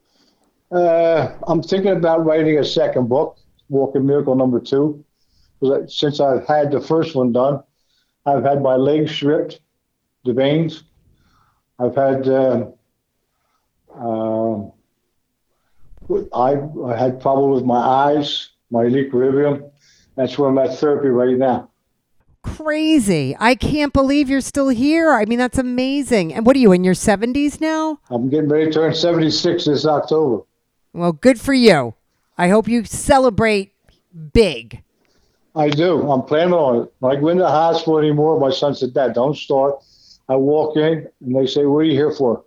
Uh, 0.71 1.35
I'm 1.47 1.61
thinking 1.61 1.91
about 1.91 2.25
writing 2.25 2.57
a 2.57 2.63
second 2.63 3.07
book, 3.07 3.37
Walking 3.69 4.05
Miracle 4.05 4.35
Number 4.35 4.59
Two. 4.59 5.05
Since 5.87 6.19
I've 6.19 6.45
had 6.47 6.71
the 6.71 6.81
first 6.81 7.15
one 7.15 7.31
done, 7.31 7.61
I've 8.25 8.43
had 8.43 8.61
my 8.61 8.75
legs 8.75 9.11
stripped, 9.11 9.61
the 10.25 10.33
veins. 10.33 10.83
I've 11.79 11.95
had 11.95 12.27
uh, 12.27 12.65
uh, 13.97 14.63
I, 16.35 16.57
I 16.85 16.97
had 16.97 17.21
trouble 17.21 17.51
with 17.51 17.63
my 17.63 17.77
eyes, 17.77 18.49
my 18.69 18.85
equilibrium. 18.85 19.65
That's 20.15 20.37
where 20.37 20.49
I'm 20.49 20.57
at 20.57 20.77
therapy 20.77 21.09
right 21.09 21.37
now. 21.37 21.69
Crazy. 22.43 23.35
I 23.39 23.55
can't 23.55 23.93
believe 23.93 24.29
you're 24.29 24.41
still 24.41 24.69
here. 24.69 25.11
I 25.11 25.25
mean, 25.25 25.39
that's 25.39 25.57
amazing. 25.57 26.33
And 26.33 26.45
what 26.45 26.55
are 26.55 26.59
you, 26.59 26.73
in 26.73 26.83
your 26.83 26.93
70s 26.93 27.61
now? 27.61 27.99
I'm 28.09 28.29
getting 28.29 28.49
ready 28.49 28.65
to 28.65 28.71
turn 28.71 28.93
76 28.93 29.65
this 29.65 29.85
October. 29.85 30.43
Well, 30.91 31.13
good 31.13 31.39
for 31.39 31.53
you. 31.53 31.95
I 32.37 32.49
hope 32.49 32.67
you 32.67 32.83
celebrate 32.83 33.73
big. 34.33 34.83
I 35.55 35.69
do. 35.69 36.11
I'm 36.11 36.23
planning 36.23 36.53
on 36.53 36.83
it. 36.83 36.93
When 36.99 37.15
I 37.15 37.19
go 37.19 37.29
into 37.29 37.43
the 37.43 37.49
hospital 37.49 37.99
anymore, 37.99 38.39
my 38.39 38.51
son 38.51 38.75
said, 38.75 38.93
Dad, 38.93 39.13
don't 39.13 39.37
start. 39.37 39.75
I 40.27 40.35
walk 40.35 40.77
in 40.77 41.07
and 41.21 41.35
they 41.35 41.45
say, 41.45 41.65
What 41.65 41.79
are 41.79 41.83
you 41.83 41.91
here 41.91 42.11
for? 42.11 42.43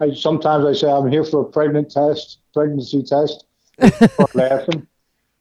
I 0.00 0.14
sometimes 0.14 0.64
I 0.64 0.72
say 0.72 0.90
I'm 0.90 1.10
here 1.10 1.24
for 1.24 1.42
a 1.42 1.44
pregnant 1.44 1.90
test, 1.90 2.38
pregnancy 2.52 3.02
test. 3.02 3.44
laughing. 4.34 4.86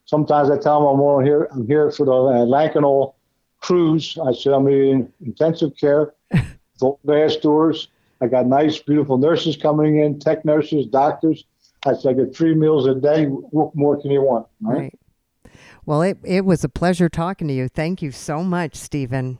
Sometimes 0.05 0.49
I 0.49 0.57
tell 0.57 0.79
them 0.79 0.89
I'm 0.89 1.01
on 1.01 1.25
here. 1.25 1.47
I'm 1.51 1.67
here 1.67 1.91
for 1.91 2.05
the 2.05 2.11
uh, 2.11 2.45
Lankenau 2.45 3.13
cruise. 3.59 4.17
I 4.23 4.33
said 4.33 4.53
I'm 4.53 4.67
in 4.67 5.11
intensive 5.25 5.75
care, 5.77 6.13
glass 7.05 7.37
doors. 7.37 7.87
I 8.19 8.27
got 8.27 8.45
nice, 8.45 8.79
beautiful 8.79 9.17
nurses 9.17 9.57
coming 9.57 9.99
in, 9.99 10.19
tech 10.19 10.45
nurses, 10.45 10.85
doctors. 10.87 11.45
I 11.85 11.93
said 11.95 12.09
I 12.09 12.23
get 12.25 12.35
three 12.35 12.53
meals 12.53 12.85
a 12.87 12.93
day. 12.93 13.25
What 13.25 13.75
more 13.75 13.99
can 13.99 14.11
you 14.11 14.21
want? 14.21 14.47
Right. 14.61 14.79
right. 14.79 14.99
Well, 15.85 16.03
it, 16.03 16.19
it 16.23 16.45
was 16.45 16.63
a 16.63 16.69
pleasure 16.69 17.09
talking 17.09 17.47
to 17.47 17.53
you. 17.53 17.67
Thank 17.67 18.01
you 18.01 18.11
so 18.11 18.43
much, 18.43 18.75
Stephen. 18.75 19.39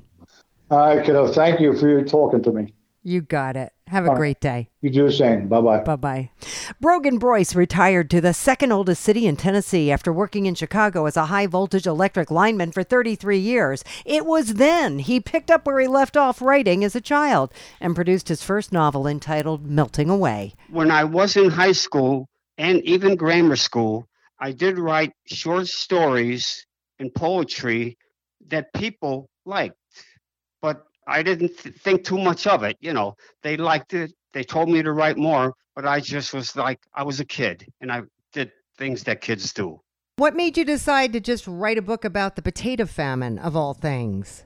All 0.72 0.80
right, 0.80 1.06
kiddo. 1.06 1.32
Thank 1.32 1.60
you 1.60 1.78
for 1.78 1.88
your 1.88 2.04
talking 2.04 2.42
to 2.44 2.52
me. 2.52 2.74
You 3.04 3.22
got 3.22 3.56
it. 3.58 3.74
Have 3.88 4.06
a 4.06 4.12
All 4.12 4.16
great 4.16 4.40
day. 4.40 4.70
You 4.80 4.92
do 4.92 5.06
the 5.06 5.12
same. 5.12 5.48
Bye 5.48 5.60
bye. 5.60 5.84
Bye 5.84 5.96
bye. 5.96 6.30
Brogan 6.80 7.20
Broyce 7.20 7.56
retired 7.56 8.10
to 8.12 8.22
the 8.22 8.34
second 8.34 8.72
oldest 8.72 9.04
city 9.04 9.26
in 9.26 9.36
Tennessee 9.36 9.92
after 9.92 10.14
working 10.14 10.46
in 10.46 10.54
Chicago 10.54 11.06
as 11.08 11.18
a 11.18 11.26
high 11.26 11.48
voltage 11.48 11.88
electric 11.88 12.30
lineman 12.30 12.72
for 12.72 12.84
33 12.84 13.40
years. 13.40 13.84
It 14.06 14.26
was 14.26 14.56
then 14.56 15.00
he 15.00 15.20
picked 15.20 15.50
up 15.50 15.66
where 15.66 15.80
he 15.80 15.88
left 15.88 16.16
off 16.16 16.42
writing 16.42 16.84
as 16.84 16.96
a 16.96 17.02
child 17.02 17.52
and 17.80 17.96
produced 17.96 18.28
his 18.28 18.44
first 18.44 18.72
novel 18.72 19.08
entitled 19.08 19.66
Melting 19.66 20.10
Away. 20.10 20.54
When 20.70 20.92
I 20.92 21.04
was 21.04 21.36
in 21.36 21.50
high 21.50 21.74
school 21.74 22.30
and 22.58 22.82
even 22.84 23.16
grammar 23.16 23.56
school, 23.56 24.08
I 24.40 24.52
did 24.52 24.78
write 24.78 25.14
short 25.26 25.68
stories 25.68 26.66
and 27.00 27.14
poetry 27.14 27.98
that 28.48 28.74
people 28.74 29.30
liked. 29.46 29.76
I 31.12 31.24
didn't 31.24 31.58
th- 31.58 31.76
think 31.76 32.04
too 32.04 32.18
much 32.18 32.48
of 32.48 32.64
it. 32.64 32.78
You 32.80 32.94
know, 32.94 33.16
they 33.42 33.58
liked 33.58 33.94
it. 33.94 34.14
They 34.34 34.44
told 34.44 34.70
me 34.70 34.82
to 34.82 34.94
write 34.94 35.18
more, 35.18 35.54
but 35.76 35.86
I 35.86 36.00
just 36.00 36.34
was 36.34 36.56
like, 36.56 36.80
I 36.94 37.04
was 37.04 37.20
a 37.20 37.26
kid 37.26 37.68
and 37.82 37.92
I 37.92 38.04
did 38.32 38.52
things 38.78 39.04
that 39.04 39.22
kids 39.22 39.54
do. 39.54 39.82
What 40.16 40.36
made 40.36 40.58
you 40.58 40.66
decide 40.66 41.14
to 41.14 41.20
just 41.20 41.48
write 41.48 41.78
a 41.78 41.82
book 41.82 42.06
about 42.06 42.36
the 42.36 42.42
potato 42.42 42.86
famine 42.86 43.40
of 43.40 43.56
all 43.56 43.74
things? 43.74 44.46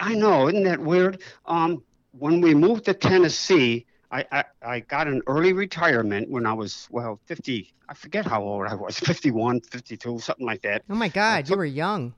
I 0.00 0.14
know, 0.14 0.48
isn't 0.48 0.64
that 0.64 0.80
weird? 0.80 1.22
Um, 1.46 1.82
when 2.12 2.40
we 2.40 2.54
moved 2.54 2.84
to 2.86 2.94
Tennessee, 2.94 3.86
I, 4.10 4.24
I, 4.30 4.44
I 4.62 4.80
got 4.80 5.08
an 5.08 5.22
early 5.26 5.52
retirement 5.52 6.30
when 6.30 6.46
I 6.46 6.52
was, 6.52 6.86
well, 6.90 7.20
50, 7.24 7.72
I 7.88 7.94
forget 7.94 8.24
how 8.24 8.42
old 8.42 8.66
I 8.66 8.74
was, 8.74 8.98
51, 9.00 9.60
52, 9.62 10.18
something 10.20 10.46
like 10.46 10.62
that. 10.62 10.82
Oh 10.88 10.94
my 10.94 11.08
God, 11.08 11.44
took, 11.44 11.54
you 11.54 11.58
were 11.58 11.64
young. 11.64 12.14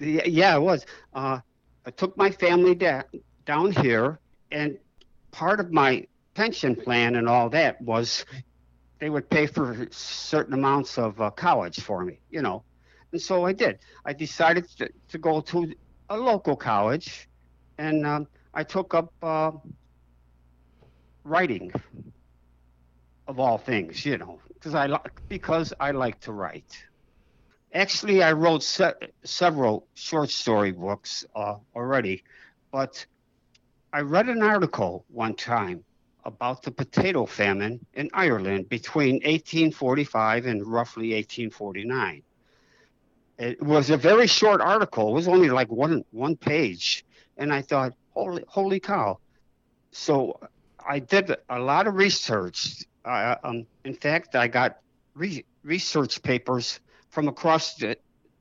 Yeah, 0.00 0.54
I 0.54 0.58
was. 0.58 0.84
Uh, 1.14 1.40
I 1.86 1.90
took 1.90 2.16
my 2.16 2.30
family 2.30 2.74
da- 2.74 3.02
down 3.46 3.70
here, 3.72 4.20
and 4.50 4.78
part 5.32 5.60
of 5.60 5.72
my 5.72 6.06
pension 6.34 6.74
plan 6.76 7.16
and 7.16 7.28
all 7.28 7.48
that 7.50 7.80
was 7.80 8.24
they 9.00 9.10
would 9.10 9.30
pay 9.30 9.46
for 9.46 9.86
certain 9.92 10.54
amounts 10.54 10.98
of 10.98 11.20
uh, 11.20 11.30
college 11.30 11.80
for 11.80 12.04
me, 12.04 12.20
you 12.30 12.42
know. 12.42 12.64
And 13.12 13.20
so 13.22 13.46
I 13.46 13.52
did. 13.52 13.78
I 14.04 14.12
decided 14.12 14.68
to, 14.78 14.90
to 15.10 15.18
go 15.18 15.40
to 15.42 15.72
a 16.08 16.16
local 16.18 16.56
college, 16.56 17.28
and 17.78 18.06
um, 18.06 18.26
I 18.54 18.64
took 18.64 18.94
up 18.94 19.12
uh, 19.22 19.52
writing, 21.24 21.72
of 23.26 23.38
all 23.40 23.58
things, 23.58 24.04
you 24.04 24.18
know, 24.18 24.40
because 24.54 24.74
I 24.74 24.98
because 25.28 25.72
I 25.80 25.92
like 25.92 26.20
to 26.20 26.32
write. 26.32 26.85
Actually, 27.74 28.22
I 28.22 28.32
wrote 28.32 28.62
se- 28.62 28.94
several 29.24 29.86
short 29.94 30.30
story 30.30 30.72
books 30.72 31.24
uh, 31.34 31.56
already, 31.74 32.24
but 32.72 33.06
I 33.92 34.00
read 34.00 34.28
an 34.28 34.42
article 34.42 35.04
one 35.08 35.34
time 35.34 35.84
about 36.24 36.62
the 36.62 36.70
potato 36.70 37.24
famine 37.26 37.84
in 37.94 38.10
Ireland 38.12 38.68
between 38.68 39.16
1845 39.16 40.46
and 40.46 40.66
roughly 40.66 41.14
1849. 41.14 42.22
It 43.38 43.62
was 43.62 43.90
a 43.90 43.96
very 43.96 44.26
short 44.26 44.60
article. 44.60 45.10
It 45.10 45.14
was 45.14 45.28
only 45.28 45.50
like 45.50 45.70
one 45.70 46.04
one 46.10 46.36
page, 46.36 47.04
and 47.36 47.52
I 47.52 47.62
thought, 47.62 47.92
holy 48.10 48.44
holy 48.48 48.80
cow! 48.80 49.18
So 49.92 50.40
I 50.84 51.00
did 51.00 51.36
a 51.48 51.58
lot 51.58 51.86
of 51.86 51.94
research. 51.94 52.84
Uh, 53.04 53.36
um, 53.44 53.66
in 53.84 53.94
fact, 53.94 54.34
I 54.34 54.48
got 54.48 54.78
re- 55.14 55.44
research 55.62 56.22
papers 56.22 56.80
from 57.16 57.28
across 57.28 57.76
the, 57.76 57.96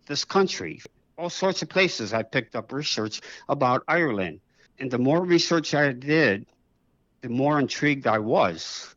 this 0.06 0.26
country. 0.26 0.82
All 1.18 1.30
sorts 1.30 1.62
of 1.62 1.70
places 1.70 2.14
I 2.14 2.24
picked 2.24 2.58
up 2.58 2.74
research 2.74 3.22
about 3.48 3.84
Ireland. 3.88 4.42
And 4.80 4.92
the 4.92 4.98
more 4.98 5.24
research 5.24 5.74
I 5.74 5.94
did, 5.94 6.46
the 7.22 7.30
more 7.30 7.58
intrigued 7.58 8.06
I 8.06 8.20
was. 8.20 8.94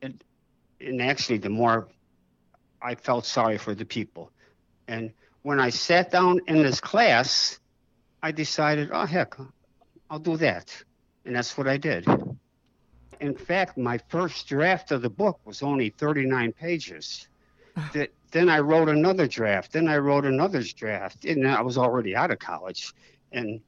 and 0.00 1.02
actually, 1.02 1.36
the 1.36 1.50
more 1.50 1.88
I 2.80 2.94
felt 2.94 3.26
sorry 3.26 3.58
for 3.58 3.74
the 3.74 3.84
people. 3.84 4.32
And 4.88 5.12
when 5.42 5.60
I 5.60 5.68
sat 5.68 6.10
down 6.10 6.40
in 6.48 6.62
this 6.62 6.80
class, 6.80 7.60
I 8.22 8.32
decided, 8.32 8.88
oh, 8.90 9.04
heck, 9.04 9.34
I'll 10.08 10.18
do 10.18 10.38
that. 10.38 10.74
And 11.26 11.36
that's 11.36 11.58
what 11.58 11.68
I 11.68 11.76
did. 11.76 12.06
In 13.20 13.34
fact, 13.34 13.76
my 13.76 13.98
first 14.08 14.48
draft 14.48 14.92
of 14.92 15.02
the 15.02 15.10
book 15.10 15.40
was 15.44 15.62
only 15.62 15.90
39 15.90 16.52
pages. 16.52 17.28
That 17.92 18.10
then 18.30 18.48
I 18.48 18.60
wrote 18.60 18.88
another 18.88 19.26
draft. 19.26 19.72
Then 19.72 19.88
I 19.88 19.98
wrote 19.98 20.24
another 20.24 20.62
draft, 20.62 21.24
and 21.24 21.46
I 21.46 21.60
was 21.62 21.76
already 21.76 22.14
out 22.14 22.30
of 22.30 22.38
college, 22.38 22.92
and 23.32 23.60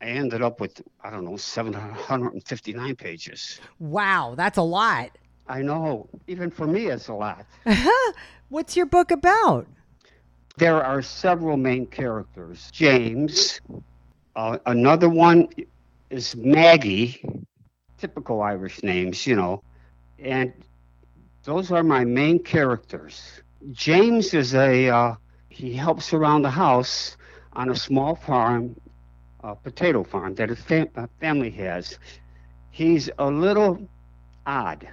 I 0.00 0.06
ended 0.06 0.42
up 0.42 0.60
with 0.60 0.82
I 1.02 1.10
don't 1.10 1.24
know 1.24 1.36
759 1.36 2.96
pages. 2.96 3.60
Wow, 3.78 4.34
that's 4.36 4.58
a 4.58 4.62
lot. 4.62 5.10
I 5.48 5.62
know. 5.62 6.08
Even 6.26 6.50
for 6.50 6.66
me, 6.66 6.86
it's 6.86 7.08
a 7.08 7.14
lot. 7.14 7.46
What's 8.48 8.76
your 8.76 8.86
book 8.86 9.10
about? 9.10 9.66
There 10.56 10.82
are 10.82 11.02
several 11.02 11.56
main 11.56 11.86
characters. 11.86 12.68
James. 12.72 13.60
Uh, 14.34 14.58
another 14.66 15.08
one 15.08 15.48
is 16.10 16.36
Maggie. 16.36 17.22
Typical 17.98 18.42
Irish 18.42 18.82
names, 18.82 19.26
you 19.26 19.36
know. 19.36 19.62
And 20.18 20.52
those 21.44 21.70
are 21.70 21.82
my 21.82 22.04
main 22.04 22.42
characters. 22.42 23.42
James 23.72 24.34
is 24.34 24.54
a 24.54 24.88
uh, 24.88 25.14
he 25.48 25.72
helps 25.74 26.12
around 26.12 26.42
the 26.42 26.50
house 26.50 27.16
on 27.54 27.70
a 27.70 27.76
small 27.76 28.14
farm, 28.14 28.76
a 29.42 29.56
potato 29.56 30.04
farm 30.04 30.34
that 30.36 30.48
his 30.48 30.60
fam- 30.60 30.88
uh, 30.96 31.06
family 31.20 31.50
has. 31.50 31.98
He's 32.70 33.10
a 33.18 33.28
little 33.28 33.88
odd. 34.46 34.86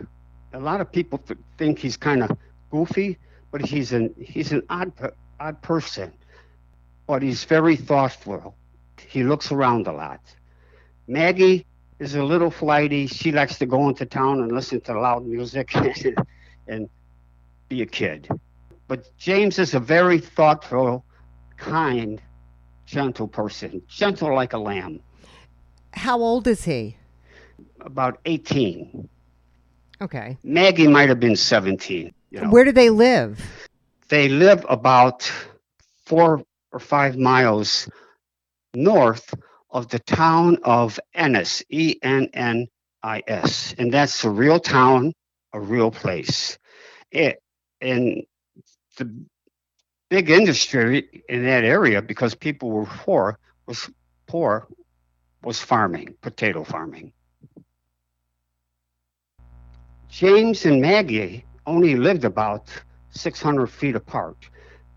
A 0.54 0.60
lot 0.60 0.82
of 0.82 0.91
people 0.91 1.19
th- 1.19 1.39
think 1.58 1.78
he's 1.80 1.95
kind 1.97 2.23
of 2.23 2.36
goofy, 2.71 3.19
but 3.51 3.62
he's 3.62 3.93
an 3.93 4.13
he's 4.19 4.51
an 4.51 4.63
odd 4.69 4.91
odd 5.39 5.62
person. 5.62 6.12
But 7.08 7.21
he's 7.21 7.43
very 7.43 7.75
thoughtful. 7.75 8.56
He 8.97 9.23
looks 9.23 9.51
around 9.51 9.86
a 9.88 9.91
lot. 9.93 10.21
Maggie 11.08 11.67
is 11.99 12.15
a 12.15 12.23
little 12.23 12.49
flighty. 12.49 13.06
She 13.06 13.32
likes 13.32 13.60
to 13.60 13.67
go 13.67 13.89
into 13.89 14.06
town 14.06 14.41
and 14.41 14.51
listen 14.51 14.82
to 14.82 14.99
loud 14.99 15.25
music 15.28 15.71
and 16.67 16.89
be 17.69 17.84
a 17.84 17.86
kid. 17.86 18.28
But 18.88 19.15
James 19.17 19.58
is 19.60 19.74
a 19.74 19.80
very 19.80 20.19
thoughtful, 20.19 21.06
kind, 21.58 22.21
gentle 22.86 23.28
person, 23.28 23.82
gentle 23.88 24.34
like 24.34 24.54
a 24.54 24.58
lamb. 24.58 25.00
How 25.93 26.19
old 26.19 26.48
is 26.48 26.63
he? 26.65 26.98
About 27.82 28.19
18. 28.26 29.10
Okay. 30.02 30.38
Maggie 30.43 30.88
might 30.88 31.10
have 31.10 31.19
been 31.19 31.36
17. 31.36 32.13
You 32.30 32.41
know. 32.41 32.50
Where 32.50 32.65
do 32.65 32.71
they 32.71 32.89
live? 32.89 33.41
They 34.10 34.28
live 34.28 34.65
about 34.69 35.32
four 36.06 36.43
or 36.71 36.80
five 36.80 37.17
miles 37.17 37.89
north 38.76 39.34
of 39.71 39.88
the 39.89 40.00
town 40.00 40.58
of 40.63 41.00
Ennis, 41.13 41.63
E 41.69 41.95
N 42.02 42.30
N 42.34 42.67
I 43.02 43.24
S. 43.28 43.74
And 43.78 43.91
that's 43.91 44.24
a 44.24 44.30
real 44.30 44.60
town, 44.60 45.13
a 45.54 45.60
real 45.60 45.91
place. 45.91 46.58
It, 47.12 47.41
and 47.82 48.24
the 48.95 49.12
big 50.10 50.29
industry 50.29 51.23
in 51.29 51.43
that 51.45 51.63
area, 51.63 52.01
because 52.01 52.36
people 52.36 52.69
were 52.69 52.86
poor, 52.86 53.38
was 53.65 53.89
poor, 54.27 54.67
was 55.43 55.60
farming, 55.60 56.15
potato 56.21 56.63
farming. 56.63 57.12
James 60.10 60.65
and 60.65 60.81
Maggie 60.81 61.45
only 61.65 61.95
lived 61.95 62.23
about 62.23 62.69
600 63.10 63.67
feet 63.67 63.95
apart. 63.95 64.49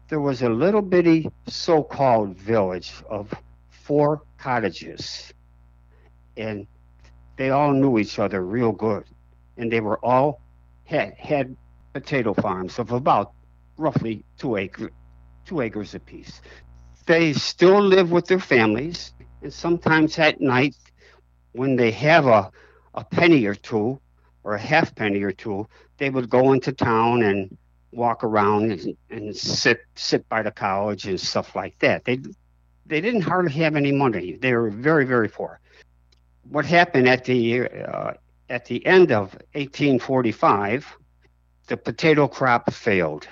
There 0.08 0.20
was 0.20 0.42
a 0.42 0.48
little 0.48 0.82
bitty 0.82 1.30
so 1.46 1.82
called 1.82 2.36
village 2.36 2.92
of 3.08 3.32
four 3.68 4.22
cottages, 4.38 5.32
and 6.36 6.66
they 7.36 7.50
all 7.50 7.72
knew 7.72 7.98
each 7.98 8.18
other 8.18 8.44
real 8.44 8.72
good. 8.72 9.04
And 9.56 9.72
they 9.72 9.80
were 9.80 9.98
all 10.04 10.40
had, 10.84 11.14
had 11.14 11.56
potato 11.92 12.32
farms 12.32 12.78
of 12.78 12.92
about 12.92 13.32
roughly 13.78 14.24
two, 14.36 14.56
acre, 14.56 14.90
two 15.46 15.62
acres 15.62 15.94
apiece. 15.94 16.42
They 17.06 17.32
still 17.32 17.80
live 17.80 18.10
with 18.10 18.26
their 18.26 18.38
families, 18.38 19.14
and 19.40 19.52
sometimes 19.52 20.18
at 20.18 20.40
night, 20.40 20.76
when 21.52 21.76
they 21.76 21.90
have 21.92 22.26
a, 22.26 22.50
a 22.94 23.04
penny 23.04 23.46
or 23.46 23.54
two, 23.54 23.98
or 24.44 24.54
a 24.54 24.58
half 24.58 24.94
penny 24.94 25.22
or 25.22 25.32
two, 25.32 25.66
they 25.96 26.10
would 26.10 26.28
go 26.28 26.52
into 26.52 26.72
town 26.72 27.22
and 27.22 27.56
walk 27.92 28.22
around 28.22 28.70
and, 28.72 28.96
and 29.10 29.36
sit 29.36 29.80
sit 29.94 30.28
by 30.28 30.42
the 30.42 30.50
couch 30.50 31.04
and 31.06 31.20
stuff 31.20 31.56
like 31.56 31.78
that. 31.78 32.04
They 32.04 32.18
they 32.86 33.00
didn't 33.00 33.22
hardly 33.22 33.52
have 33.52 33.76
any 33.76 33.92
money. 33.92 34.38
They 34.40 34.54
were 34.54 34.70
very 34.70 35.04
very 35.04 35.28
poor. 35.28 35.60
What 36.48 36.64
happened 36.64 37.08
at 37.08 37.24
the 37.24 37.68
uh, 37.68 38.12
at 38.48 38.64
the 38.64 38.84
end 38.86 39.12
of 39.12 39.34
1845, 39.52 40.96
the 41.66 41.76
potato 41.76 42.28
crop 42.28 42.72
failed. 42.72 43.28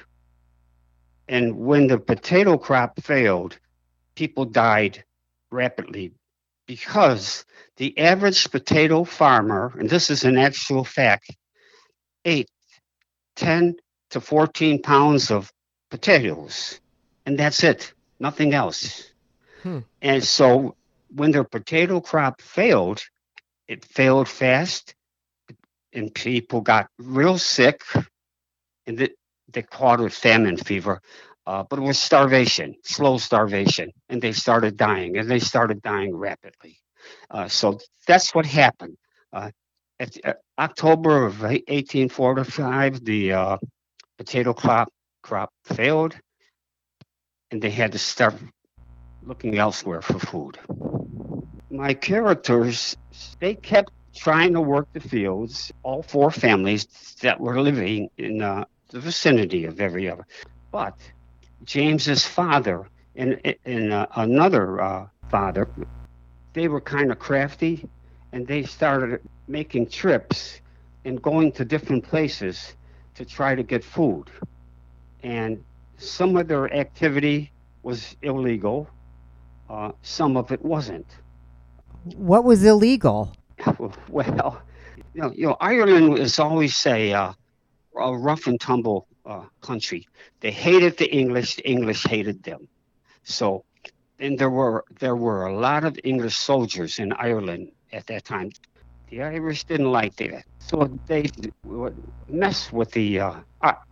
And 1.29 1.57
when 1.57 1.89
the 1.89 1.99
potato 1.99 2.57
crop 2.57 3.01
failed, 3.03 3.59
people 4.15 4.45
died 4.45 5.05
rapidly 5.51 6.13
because 6.67 7.45
the 7.77 7.97
average 7.99 8.51
potato 8.51 9.05
farmer, 9.05 9.73
and 9.79 9.89
this 9.89 10.11
is 10.11 10.25
an 10.25 10.37
actual 10.37 10.85
fact, 10.85 11.31
ate 12.25 12.51
10 13.37 13.77
to 14.11 14.21
14 14.21 14.83
pounds 14.83 15.31
of 15.31 15.53
potatoes, 15.91 16.81
and 17.25 17.39
that's 17.39 17.63
it, 17.63 17.93
nothing 18.19 18.55
else. 18.55 19.11
Hmm. 19.63 19.81
And 20.03 20.25
so 20.25 20.77
when 21.15 21.31
their 21.31 21.45
potato 21.45 22.01
crop 22.01 22.41
failed, 22.41 23.03
it 23.69 23.85
failed 23.85 24.29
fast, 24.29 24.95
and 25.93 26.15
people 26.15 26.61
got 26.61 26.89
real 26.99 27.39
sick, 27.39 27.83
and 28.87 28.99
they, 28.99 29.11
they 29.53 29.63
caught 29.63 30.01
it 30.01 30.13
famine 30.13 30.57
fever. 30.57 31.01
Uh, 31.47 31.63
but 31.71 31.79
it 31.79 31.83
was 31.83 31.99
starvation, 31.99 32.75
slow 32.83 33.19
starvation, 33.19 33.91
and 34.09 34.21
they 34.21 34.33
started 34.33 34.77
dying, 34.77 35.17
and 35.17 35.31
they 35.31 35.39
started 35.39 35.81
dying 35.81 36.15
rapidly. 36.15 36.77
Uh, 37.31 37.47
so 37.47 37.79
that's 38.07 38.35
what 38.35 38.45
happened. 38.45 38.97
Uh, 39.33 39.51
at 40.01 40.17
uh, 40.25 40.33
October 40.59 41.25
of 41.25 41.43
1845, 41.43 43.05
the 43.05 43.33
uh, 43.33 43.57
potato 44.19 44.53
crop 44.53 44.89
crop 45.23 45.51
failed, 45.65 46.17
and 47.51 47.63
they 47.63 47.71
had 47.71 47.93
to 47.93 47.99
start 47.99 48.35
looking 49.23 49.59
elsewhere 49.59 50.03
for 50.03 50.19
food. 50.19 50.59
My 51.71 51.95
characters, 51.95 52.97
they 53.41 53.55
kept 53.55 53.91
trying 54.15 54.53
to 54.55 54.61
work 54.61 54.89
the 54.93 55.01
fields. 55.01 55.73
All 55.83 56.03
four 56.03 56.31
families 56.31 56.87
that 57.23 57.41
were 57.41 57.61
living 57.61 58.09
in 58.19 58.43
uh, 58.43 58.65
the 58.91 59.01
vicinity 59.01 59.65
of 59.65 59.81
every 59.81 60.09
other, 60.09 60.27
but 60.71 60.97
James's 61.65 62.27
father 62.27 62.89
and, 63.17 63.41
and 63.65 63.93
uh, 63.93 64.07
another 64.17 64.81
uh, 64.81 65.07
father, 65.31 65.69
they 66.53 66.69
were 66.69 66.81
kind 66.81 67.11
of 67.11 67.19
crafty 67.19 67.89
and 68.33 68.47
they 68.47 68.63
started 68.63 69.21
making 69.49 69.89
trips 69.89 70.61
and 71.05 71.23
going 71.23 71.53
to 71.53 71.65
different 71.65 72.05
places 72.05 72.75
to 73.15 73.25
try 73.25 73.55
to 73.55 73.63
get 73.63 73.83
food. 73.83 74.31
And 75.23 75.63
some 75.97 76.37
of 76.37 76.49
their 76.49 76.73
activity 76.73 77.53
was 77.83 78.17
illegal, 78.23 78.89
uh, 79.71 79.93
some 80.03 80.37
of 80.37 80.53
it 80.53 80.63
wasn't. 80.65 81.07
What 82.17 82.45
was 82.45 82.65
illegal? 82.65 83.33
Well, 84.11 84.63
you 85.15 85.23
know, 85.23 85.33
you 85.33 85.47
know 85.47 85.57
Ireland 85.61 86.19
is 86.19 86.39
always 86.39 86.87
a, 86.87 87.13
uh, 87.13 87.33
a 87.99 88.17
rough 88.17 88.47
and 88.47 88.61
tumble 88.61 89.07
uh, 89.25 89.45
country. 89.61 90.07
They 90.41 90.51
hated 90.51 90.97
the 90.99 91.11
English. 91.13 91.57
The 91.57 91.69
English 91.69 92.05
hated 92.05 92.43
them. 92.43 92.69
So, 93.25 93.65
and 94.19 94.39
there 94.39 94.51
were 94.51 94.85
there 95.01 95.17
were 95.17 95.47
a 95.47 95.57
lot 95.57 95.85
of 95.85 95.99
English 96.05 96.37
soldiers 96.37 96.99
in 96.99 97.13
Ireland 97.13 97.73
at 97.93 98.07
that 98.07 98.25
time. 98.25 98.51
The 99.11 99.23
Irish 99.23 99.65
didn't 99.65 99.93
like 99.93 100.17
that, 100.17 100.45
so 100.59 100.89
they 101.07 101.31
would 101.65 101.97
mess 102.29 102.73
with 102.73 102.91
the 102.91 103.21
uh, 103.21 103.35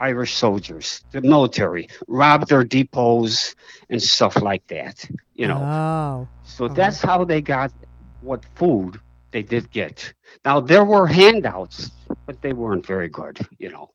Irish 0.01 0.35
soldiers, 0.35 1.05
the 1.13 1.21
military, 1.21 1.89
rob 2.09 2.49
their 2.49 2.65
depots 2.65 3.55
and 3.91 4.03
stuff 4.03 4.41
like 4.43 4.67
that. 4.69 5.05
You 5.35 5.49
know. 5.49 5.63
Oh. 5.63 6.29
So 6.43 6.69
that's 6.69 7.01
how 7.01 7.25
they 7.25 7.41
got 7.41 7.73
what 8.21 8.45
food 8.57 9.01
they 9.31 9.43
did 9.43 9.71
get. 9.71 10.13
Now 10.45 10.61
there 10.61 10.85
were 10.85 11.07
handouts, 11.07 11.91
but 12.27 12.41
they 12.43 12.53
weren't 12.53 12.87
very 12.87 13.09
good. 13.09 13.39
You 13.59 13.71
know. 13.71 13.91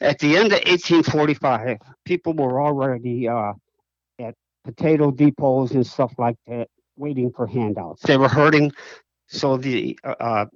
At 0.00 0.18
the 0.18 0.36
end 0.36 0.52
of 0.52 0.58
1845, 0.66 1.78
people 2.04 2.34
were 2.34 2.60
already 2.60 3.28
uh, 3.28 3.52
at 4.18 4.34
potato 4.64 5.10
depots 5.10 5.70
and 5.70 5.86
stuff 5.86 6.12
like 6.18 6.36
that, 6.46 6.68
waiting 6.96 7.30
for 7.30 7.46
handouts. 7.46 8.02
They 8.02 8.16
were 8.16 8.28
hurting. 8.28 8.72
So 9.28 9.56
the 9.56 9.98
uh, 10.04 10.14
uh 10.20 10.46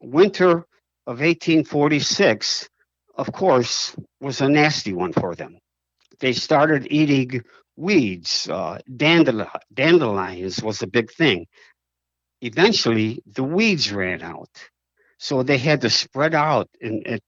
winter 0.00 0.66
of 1.06 1.20
1846, 1.20 2.68
of 3.16 3.32
course, 3.32 3.96
was 4.20 4.40
a 4.40 4.48
nasty 4.48 4.92
one 4.92 5.12
for 5.12 5.34
them. 5.34 5.58
They 6.20 6.32
started 6.32 6.86
eating 6.90 7.42
weeds. 7.76 8.48
Uh, 8.48 8.78
dandel- 8.96 9.48
dandelions 9.72 10.62
was 10.62 10.82
a 10.82 10.86
big 10.86 11.10
thing. 11.12 11.46
Eventually, 12.42 13.22
the 13.26 13.42
weeds 13.42 13.92
ran 13.92 14.22
out. 14.22 14.50
So 15.18 15.42
they 15.42 15.58
had 15.58 15.82
to 15.82 15.90
spread 15.90 16.34
out 16.34 16.68
and, 16.80 17.20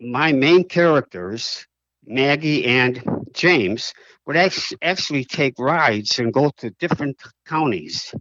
my 0.00 0.32
main 0.32 0.64
characters, 0.64 1.66
Maggie 2.04 2.66
and 2.66 3.02
James, 3.32 3.94
would 4.26 4.36
actually 4.36 5.24
take 5.24 5.54
rides 5.58 6.18
and 6.18 6.32
go 6.32 6.50
to 6.58 6.70
different 6.70 7.16
counties 7.46 8.14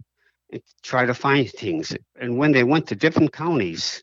and 0.52 0.62
try 0.84 1.06
to 1.06 1.14
find 1.14 1.50
things. 1.50 1.96
And 2.20 2.38
when 2.38 2.54
they 2.54 2.64
went 2.64 2.88
to 2.88 2.96
different 2.96 3.34
counties, 3.34 4.02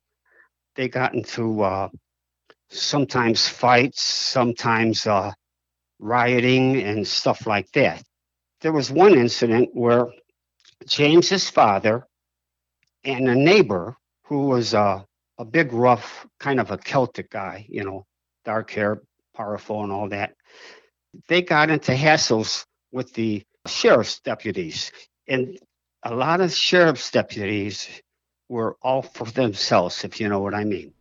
they 0.77 0.88
got 0.88 1.14
into 1.14 1.62
uh, 1.62 1.88
sometimes 2.68 3.49
fights, 3.49 4.03
sometimes 4.03 5.07
uh, 5.07 5.33
rioting, 5.99 6.83
and 6.83 7.07
stuff 7.07 7.47
like 7.47 7.71
that. 7.73 8.03
There 8.61 8.73
was 8.73 8.90
one 8.90 9.14
incident 9.14 9.71
where 9.73 10.09
James's 10.87 11.49
father 11.49 12.07
and 13.05 13.28
a 13.28 13.35
neighbor 13.35 13.97
who 14.33 14.47
was 14.47 14.72
uh, 14.72 15.03
a 15.37 15.45
big, 15.45 15.74
rough, 15.74 16.26
kind 16.41 16.59
of 16.59 16.70
a 16.70 16.78
Celtic 16.78 17.28
guy, 17.28 17.66
you 17.68 17.85
know, 17.85 18.07
dark 18.47 18.70
hair, 18.70 19.03
powerful, 19.37 19.83
and 19.83 19.93
all 19.93 20.09
that. 20.09 20.35
They 21.28 21.43
got 21.43 21.68
into 21.68 21.93
hassles 21.93 22.64
with 22.93 23.12
the 23.12 23.43
sheriff's 23.66 24.20
deputies, 24.20 24.91
and 25.28 25.59
a 26.03 26.14
lot 26.14 26.41
of 26.41 26.51
sheriff's 26.51 27.11
deputies 27.11 27.87
were 28.49 28.78
all 28.80 29.03
for 29.03 29.26
themselves, 29.26 30.03
if 30.03 30.18
you 30.18 30.30
know 30.30 30.41
what 30.41 30.55
I 30.55 30.64
mean. 30.64 30.95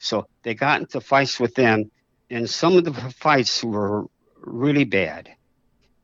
So 0.00 0.26
they 0.42 0.54
got 0.54 0.80
into 0.80 1.00
fights 1.00 1.38
with 1.38 1.54
them, 1.54 1.88
and 2.30 2.50
some 2.50 2.76
of 2.76 2.84
the 2.84 2.94
fights 2.94 3.62
were 3.62 4.06
really 4.40 4.84
bad. 4.84 5.30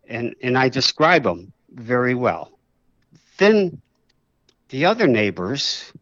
And, 0.08 0.36
and 0.44 0.56
I 0.56 0.68
describe 0.68 1.24
them 1.24 1.52
very 1.72 2.14
well. 2.14 2.52
Then 3.36 3.82
the 4.68 4.84
other 4.84 5.08
neighbors 5.08 5.92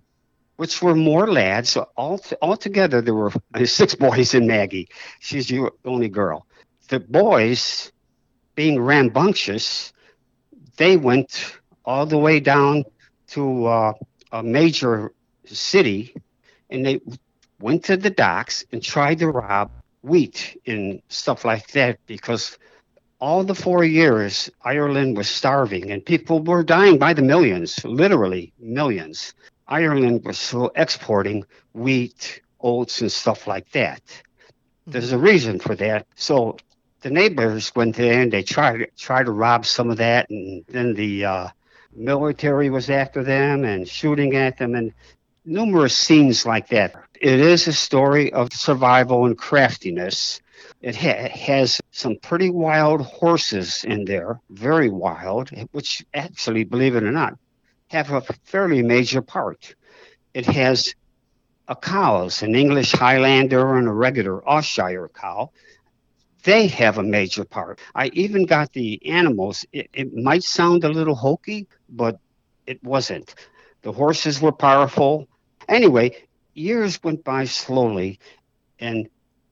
which 0.57 0.83
were 0.83 0.95
more 0.95 1.31
lads. 1.31 1.71
So 1.71 1.89
all 1.97 2.21
altogether, 2.43 3.01
there 3.01 3.15
were 3.15 3.33
six 3.65 3.95
boys 3.95 4.35
and 4.35 4.47
Maggie. 4.47 4.89
She's 5.21 5.49
the 5.49 5.71
only 5.85 6.09
girl. 6.09 6.47
The 6.89 7.01
boys, 7.01 7.93
being 8.55 8.81
rambunctious, 8.81 9.93
they 10.77 10.97
went 10.97 11.59
all 11.85 12.07
the 12.07 12.19
way 12.19 12.41
down 12.41 12.85
to 13.29 13.67
uh, 13.67 13.93
a 14.33 14.43
major 14.43 15.13
city, 15.45 16.15
and 16.71 16.85
they 16.85 17.01
went 17.61 17.85
to 17.85 17.97
the 17.97 18.11
docks 18.11 18.65
and 18.73 18.83
tried 18.83 19.19
to 19.21 19.29
rob 19.29 19.71
wheat 20.03 20.61
and 20.67 21.03
stuff 21.09 21.45
like 21.45 21.69
that 21.73 21.99
because 22.07 22.59
all 23.19 23.43
the 23.43 23.55
four 23.55 23.83
years 23.85 24.51
Ireland 24.63 25.17
was 25.17 25.29
starving 25.29 25.91
and 25.91 26.05
people 26.05 26.43
were 26.43 26.63
dying 26.63 26.99
by 26.99 27.15
the 27.15 27.23
millions, 27.23 27.83
literally 27.85 28.53
millions. 28.61 29.35
Ireland 29.69 30.25
was 30.25 30.39
still 30.39 30.71
exporting 30.77 31.45
wheat, 31.73 32.41
oats, 32.61 33.01
and 33.01 33.11
stuff 33.11 33.47
like 33.47 33.71
that. 33.73 34.01
There's 34.87 35.13
a 35.13 35.19
reason 35.19 35.59
for 35.59 35.75
that. 35.77 36.07
So 36.15 36.57
the 37.01 37.11
neighbors 37.11 37.73
went 37.75 37.99
in, 37.99 38.31
they 38.31 38.43
tried 38.43 38.79
to 38.79 38.87
try 38.97 39.23
to 39.23 39.31
rob 39.31 39.67
some 39.67 39.91
of 39.91 39.97
that, 39.99 40.31
and 40.31 40.65
then 40.69 40.95
the 40.95 41.25
uh, 41.25 41.49
military 41.95 42.71
was 42.71 42.91
after 42.91 43.25
them 43.25 43.65
and 43.65 43.89
shooting 43.89 44.37
at 44.37 44.59
them, 44.59 44.75
and 44.75 44.93
numerous 45.45 45.97
scenes 45.97 46.47
like 46.47 46.69
that. 46.69 46.95
It 47.21 47.41
is 47.41 47.67
a 47.67 47.73
story 47.73 48.33
of 48.33 48.53
survival 48.53 49.27
and 49.27 49.37
craftiness. 49.37 50.41
It 50.83 50.97
ha- 50.97 51.29
has 51.29 51.81
some 51.91 52.17
pretty 52.23 52.51
wild 52.51 53.01
horses 53.01 53.85
in 53.85 54.05
there, 54.05 54.41
very 54.51 54.91
wild, 54.91 55.51
which 55.73 56.05
actually, 56.15 56.65
believe 56.65 56.97
it 56.97 57.05
or 57.05 57.13
not, 57.13 57.39
have 57.89 58.11
a 58.11 58.21
fairly 58.45 58.83
major 58.83 59.23
part. 59.23 59.75
It 60.35 60.47
has 60.47 60.95
a 61.69 61.77
cows, 61.77 62.43
an 62.43 62.55
English 62.55 62.93
Highlander 62.93 63.77
and 63.77 63.89
a 63.89 63.93
regular 63.93 64.47
Ayrshire 64.49 65.09
cow. 65.15 65.51
They 66.45 66.69
have 66.69 66.99
a 66.99 67.03
major 67.03 67.45
part. 67.45 67.81
I 67.95 68.07
even 68.13 68.47
got 68.47 68.73
the 68.73 69.05
animals. 69.07 69.65
It, 69.73 69.91
it 69.93 70.15
might 70.15 70.45
sound 70.45 70.85
a 70.85 70.89
little 70.89 71.15
hokey, 71.15 71.67
but 71.89 72.19
it 72.67 72.83
wasn't. 72.85 73.35
The 73.83 73.93
horses 73.93 74.41
were 74.41 74.53
powerful. 74.53 75.29
Anyway, 75.69 76.17
years 76.55 77.03
went 77.03 77.25
by 77.25 77.45
slowly, 77.45 78.21
and 78.79 79.09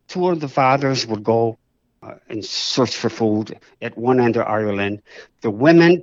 two 0.08 0.28
of 0.28 0.40
the 0.40 0.48
fathers 0.48 1.06
would 1.06 1.24
go 1.24 1.58
uh, 2.02 2.14
and 2.28 2.44
search 2.44 2.94
for 2.96 3.08
food 3.08 3.58
at 3.80 3.96
one 3.96 4.20
end 4.20 4.36
of 4.36 4.46
Ireland. 4.46 5.02
The 5.40 5.50
women 5.50 6.02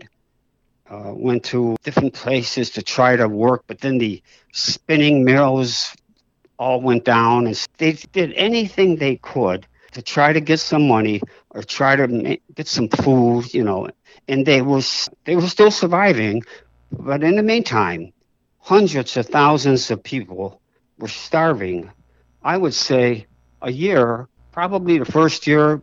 uh, 0.92 1.14
went 1.16 1.44
to 1.46 1.78
different 1.84 2.14
places 2.14 2.70
to 2.72 2.82
try 2.82 3.16
to 3.16 3.28
work, 3.28 3.64
but 3.66 3.80
then 3.80 3.98
the 3.98 4.22
spinning 4.52 5.24
mills 5.24 5.96
all 6.60 6.82
went 6.82 7.06
down, 7.06 7.48
and 7.48 7.68
they 7.78 7.94
did 8.12 8.34
anything 8.34 8.98
they 8.98 9.16
could 9.16 9.66
to 9.94 10.02
try 10.02 10.34
to 10.34 10.42
get 10.42 10.60
some 10.60 10.88
money 10.88 11.22
or 11.52 11.64
try 11.64 11.96
to 11.96 12.38
get 12.54 12.68
some 12.68 12.90
food, 12.90 13.54
you 13.54 13.64
know. 13.64 13.88
And 14.28 14.46
they 14.46 14.62
were 14.62 14.82
they 15.24 15.36
were 15.36 15.48
still 15.48 15.72
surviving, 15.72 16.44
but 16.92 17.24
in 17.24 17.36
the 17.38 17.44
meantime, 17.44 18.12
hundreds 18.60 19.16
of 19.16 19.28
thousands 19.28 19.90
of 19.92 20.04
people 20.04 20.62
were 21.00 21.08
starving. 21.08 21.90
I 22.44 22.58
would 22.58 22.74
say 22.74 23.28
a 23.62 23.72
year, 23.72 24.28
probably 24.52 24.98
the 24.98 25.06
first 25.06 25.48
year, 25.48 25.80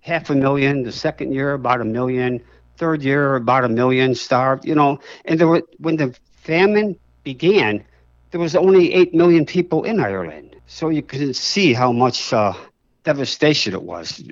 half 0.00 0.30
a 0.30 0.34
million, 0.34 0.82
the 0.82 0.92
second 0.92 1.32
year, 1.32 1.52
about 1.52 1.80
a 1.80 1.84
million, 1.84 2.40
third 2.80 3.02
year, 3.02 3.36
about 3.36 3.62
a 3.62 3.68
million 3.68 4.14
starved, 4.14 4.64
you 4.64 4.74
know. 4.74 4.98
And 5.26 5.38
there 5.38 5.46
were, 5.46 5.62
when 5.78 5.96
the 5.96 6.16
famine 6.34 6.96
began, 7.22 7.84
there 8.30 8.40
was 8.40 8.56
only 8.56 8.94
8 8.94 9.14
million 9.14 9.44
people 9.44 9.84
in 9.84 10.00
Ireland. 10.00 10.56
So 10.66 10.88
you 10.88 11.02
can 11.02 11.34
see 11.34 11.74
how 11.74 11.92
much 11.92 12.32
uh, 12.32 12.54
devastation 13.04 13.74
it 13.74 13.82
was. 13.82 14.22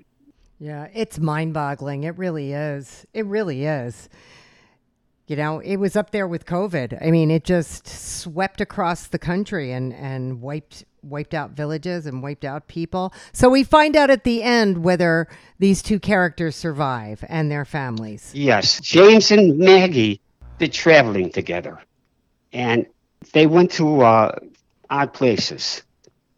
Yeah, 0.59 0.89
it's 0.95 1.19
mind 1.19 1.53
boggling. 1.53 2.05
It 2.05 2.17
really 2.17 2.53
is. 2.53 3.07
It 3.13 3.27
really 3.27 3.67
is. 3.67 4.09
You 5.29 5.37
know, 5.37 5.59
it 5.59 5.77
was 5.77 5.95
up 5.95 6.11
there 6.11 6.27
with 6.27 6.47
COVID. 6.47 7.05
I 7.07 7.11
mean, 7.11 7.31
it 7.31 7.45
just 7.45 7.87
swept 7.87 8.63
across 8.63 9.09
the 9.09 9.19
country 9.19 9.73
and, 9.73 9.93
and 9.93 10.41
wiped 10.41 10.85
wiped 11.03 11.35
out 11.35 11.51
villages 11.51 12.07
and 12.07 12.23
wiped 12.23 12.45
out 12.45 12.67
people. 12.67 13.13
So 13.33 13.51
we 13.51 13.63
find 13.63 13.95
out 13.95 14.11
at 14.11 14.25
the 14.25 14.43
end 14.43 14.83
whether 14.83 15.29
these 15.59 15.83
two 15.83 16.01
characters 16.01 16.57
survive 16.57 17.23
and 17.29 17.51
their 17.51 17.65
families. 17.67 18.33
Yes, 18.35 18.81
James 18.81 19.31
and 19.31 19.59
Maggie 19.59 20.21
did 20.59 20.73
traveling 20.73 21.31
together, 21.31 21.79
and 22.53 22.87
they 23.33 23.47
went 23.47 23.71
to 23.73 24.01
uh, 24.01 24.39
odd 24.89 25.13
places. 25.13 25.83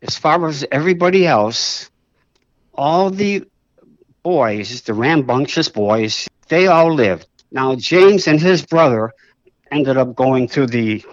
As 0.02 0.18
far 0.18 0.48
as 0.48 0.66
everybody 0.72 1.26
else, 1.28 1.90
all 2.74 3.10
the 3.10 3.44
boys, 4.24 4.82
the 4.82 4.94
rambunctious 4.94 5.68
boys, 5.68 6.28
they 6.48 6.66
all 6.66 6.92
lived. 6.92 7.26
Now, 7.50 7.74
James 7.74 8.26
and 8.28 8.40
his 8.40 8.64
brother 8.64 9.12
ended 9.70 9.96
up 9.96 10.14
going 10.14 10.48
to 10.48 10.66
the 10.66 11.04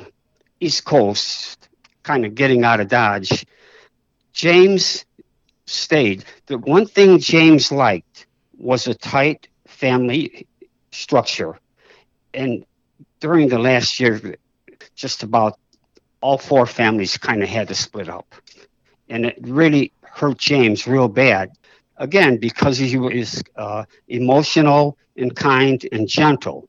East 0.59 0.85
Coast, 0.85 1.69
kind 2.03 2.25
of 2.25 2.35
getting 2.35 2.63
out 2.63 2.79
of 2.79 2.87
Dodge. 2.87 3.45
James 4.33 5.05
stayed. 5.65 6.25
The 6.45 6.57
one 6.57 6.85
thing 6.85 7.19
James 7.19 7.71
liked 7.71 8.27
was 8.57 8.87
a 8.87 8.93
tight 8.93 9.47
family 9.67 10.47
structure. 10.91 11.57
And 12.33 12.65
during 13.19 13.49
the 13.49 13.59
last 13.59 13.99
year, 13.99 14.35
just 14.95 15.23
about 15.23 15.59
all 16.21 16.37
four 16.37 16.65
families 16.65 17.17
kind 17.17 17.43
of 17.43 17.49
had 17.49 17.67
to 17.67 17.75
split 17.75 18.09
up. 18.09 18.33
And 19.09 19.25
it 19.25 19.37
really 19.41 19.91
hurt 20.01 20.37
James 20.37 20.87
real 20.87 21.07
bad. 21.07 21.51
Again, 21.97 22.37
because 22.37 22.77
he 22.77 22.97
was 22.97 23.43
uh, 23.55 23.85
emotional 24.07 24.97
and 25.15 25.35
kind 25.35 25.83
and 25.91 26.07
gentle. 26.07 26.67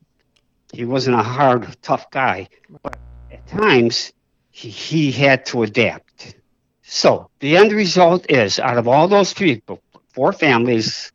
He 0.73 0.85
wasn't 0.85 1.19
a 1.19 1.23
hard, 1.23 1.67
tough 1.81 2.09
guy. 2.11 2.49
But 2.81 2.97
at 3.31 3.47
times, 3.47 4.11
he, 4.49 4.69
he 4.69 5.11
had 5.11 5.45
to 5.47 5.63
adapt. 5.63 6.35
So 6.81 7.29
the 7.39 7.57
end 7.57 7.71
result 7.71 8.29
is 8.29 8.59
out 8.59 8.77
of 8.77 8.87
all 8.87 9.07
those 9.07 9.33
people, 9.33 9.81
four 10.13 10.33
families, 10.33 11.11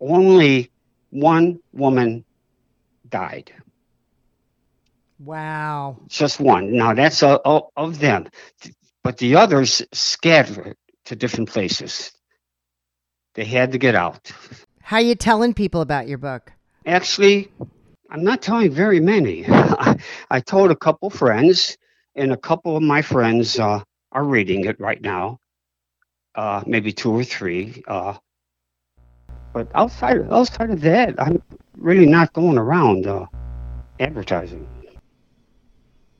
only 0.00 0.70
one 1.10 1.60
woman 1.72 2.24
died. 3.08 3.52
Wow. 5.18 5.98
Just 6.08 6.40
one. 6.40 6.76
Now 6.76 6.94
that's 6.94 7.22
uh, 7.22 7.38
of 7.44 7.70
of 7.76 7.98
them. 7.98 8.28
But 9.02 9.18
the 9.18 9.36
others 9.36 9.82
scattered 9.92 10.76
to 11.06 11.16
different 11.16 11.48
places. 11.48 12.12
They 13.38 13.44
had 13.44 13.70
to 13.70 13.78
get 13.78 13.94
out. 13.94 14.32
How 14.82 14.96
are 14.96 15.00
you 15.00 15.14
telling 15.14 15.54
people 15.54 15.80
about 15.80 16.08
your 16.08 16.18
book? 16.18 16.50
Actually, 16.84 17.52
I'm 18.10 18.24
not 18.24 18.42
telling 18.42 18.72
very 18.72 18.98
many. 18.98 19.44
I, 19.48 20.40
told 20.44 20.72
a 20.72 20.74
couple 20.74 21.08
friends, 21.08 21.78
and 22.16 22.32
a 22.32 22.36
couple 22.36 22.76
of 22.76 22.82
my 22.82 23.00
friends 23.00 23.56
uh, 23.56 23.84
are 24.10 24.24
reading 24.24 24.64
it 24.64 24.80
right 24.80 25.00
now. 25.00 25.38
Uh, 26.34 26.64
maybe 26.66 26.90
two 26.90 27.12
or 27.12 27.22
three. 27.22 27.80
Uh, 27.86 28.14
but 29.52 29.68
outside 29.72 30.18
outside 30.32 30.70
of 30.70 30.80
that, 30.80 31.14
I'm 31.22 31.40
really 31.76 32.06
not 32.06 32.32
going 32.32 32.58
around 32.58 33.06
uh, 33.06 33.26
advertising. 34.00 34.66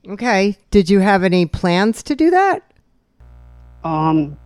Okay. 0.08 0.56
Did 0.70 0.88
you 0.88 1.00
have 1.00 1.24
any 1.24 1.46
plans 1.46 2.04
to 2.04 2.14
do 2.14 2.30
that? 2.30 2.62
Um, 3.82 4.38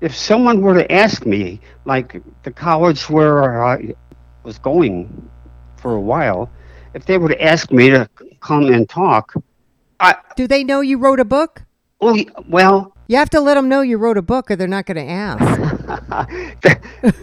if 0.00 0.14
someone 0.14 0.60
were 0.60 0.74
to 0.74 0.90
ask 0.92 1.26
me, 1.26 1.60
like 1.84 2.20
the 2.42 2.50
college 2.50 3.08
where 3.10 3.64
I 3.64 3.94
was 4.42 4.58
going 4.58 5.28
for 5.76 5.94
a 5.94 6.00
while, 6.00 6.50
if 6.94 7.04
they 7.06 7.18
were 7.18 7.28
to 7.28 7.42
ask 7.42 7.70
me 7.70 7.90
to 7.90 8.08
come 8.40 8.72
and 8.72 8.88
talk, 8.88 9.34
I 10.00 10.16
Do 10.36 10.46
they 10.46 10.64
know 10.64 10.80
you 10.80 10.98
wrote 10.98 11.20
a 11.20 11.24
book? 11.24 11.62
oh 12.00 12.24
well, 12.48 12.94
You 13.08 13.16
have 13.16 13.30
to 13.30 13.40
let 13.40 13.54
them 13.54 13.68
know 13.68 13.80
you 13.80 13.98
wrote 13.98 14.16
a 14.16 14.22
book 14.22 14.50
or 14.50 14.56
they're 14.56 14.68
not 14.68 14.86
going 14.86 15.04
to 15.04 15.12
ask. 15.12 15.42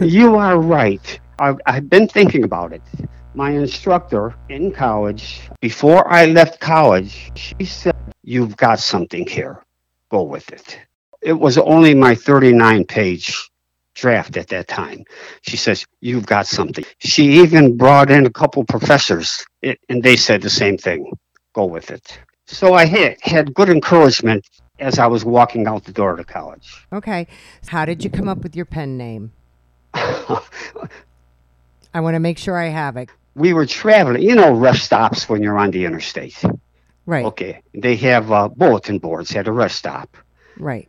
you 0.00 0.36
are 0.36 0.58
right. 0.58 1.20
I've, 1.38 1.58
I've 1.66 1.88
been 1.88 2.08
thinking 2.08 2.44
about 2.44 2.72
it. 2.72 2.82
My 3.34 3.50
instructor 3.50 4.34
in 4.48 4.72
college, 4.72 5.40
before 5.60 6.10
I 6.10 6.26
left 6.26 6.60
college, 6.60 7.32
she 7.34 7.64
said, 7.64 7.94
You've 8.22 8.56
got 8.56 8.80
something 8.80 9.26
here. 9.26 9.62
Go 10.10 10.22
with 10.22 10.50
it. 10.50 10.78
It 11.26 11.40
was 11.40 11.58
only 11.58 11.92
my 11.92 12.14
39 12.14 12.84
page 12.84 13.50
draft 13.96 14.36
at 14.36 14.46
that 14.50 14.68
time. 14.68 15.02
She 15.42 15.56
says, 15.56 15.84
You've 16.00 16.24
got 16.24 16.46
something. 16.46 16.84
She 16.98 17.42
even 17.42 17.76
brought 17.76 18.12
in 18.12 18.26
a 18.26 18.30
couple 18.30 18.62
professors, 18.64 19.44
it, 19.60 19.80
and 19.88 20.04
they 20.04 20.14
said 20.14 20.40
the 20.40 20.50
same 20.50 20.78
thing. 20.78 21.10
Go 21.52 21.64
with 21.64 21.90
it. 21.90 22.16
So 22.46 22.74
I 22.74 22.84
had, 22.84 23.16
had 23.22 23.54
good 23.54 23.68
encouragement 23.68 24.48
as 24.78 25.00
I 25.00 25.08
was 25.08 25.24
walking 25.24 25.66
out 25.66 25.82
the 25.82 25.92
door 25.92 26.14
to 26.14 26.22
college. 26.22 26.86
Okay. 26.92 27.26
How 27.66 27.84
did 27.84 28.04
you 28.04 28.10
come 28.10 28.28
up 28.28 28.44
with 28.44 28.54
your 28.54 28.66
pen 28.66 28.96
name? 28.96 29.32
I 29.94 30.40
want 31.96 32.14
to 32.14 32.20
make 32.20 32.38
sure 32.38 32.56
I 32.56 32.68
have 32.68 32.96
it. 32.96 33.08
we 33.34 33.52
were 33.52 33.66
traveling, 33.66 34.22
you 34.22 34.36
know, 34.36 34.52
rest 34.52 34.84
stops 34.84 35.28
when 35.28 35.42
you're 35.42 35.58
on 35.58 35.72
the 35.72 35.86
interstate. 35.86 36.40
Right. 37.04 37.24
Okay. 37.24 37.62
They 37.74 37.96
have 37.96 38.30
uh, 38.30 38.46
bulletin 38.46 39.00
boards 39.00 39.34
at 39.34 39.48
a 39.48 39.52
rest 39.52 39.76
stop. 39.76 40.16
Right. 40.56 40.88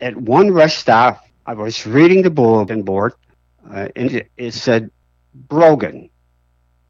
At 0.00 0.16
one 0.16 0.52
rest 0.52 0.78
stop, 0.78 1.24
I 1.46 1.54
was 1.54 1.86
reading 1.86 2.22
the 2.22 2.30
bulletin 2.30 2.82
board, 2.82 3.14
uh, 3.68 3.88
and 3.96 4.24
it, 4.36 4.54
said 4.54 4.90
Brogan. 5.34 6.10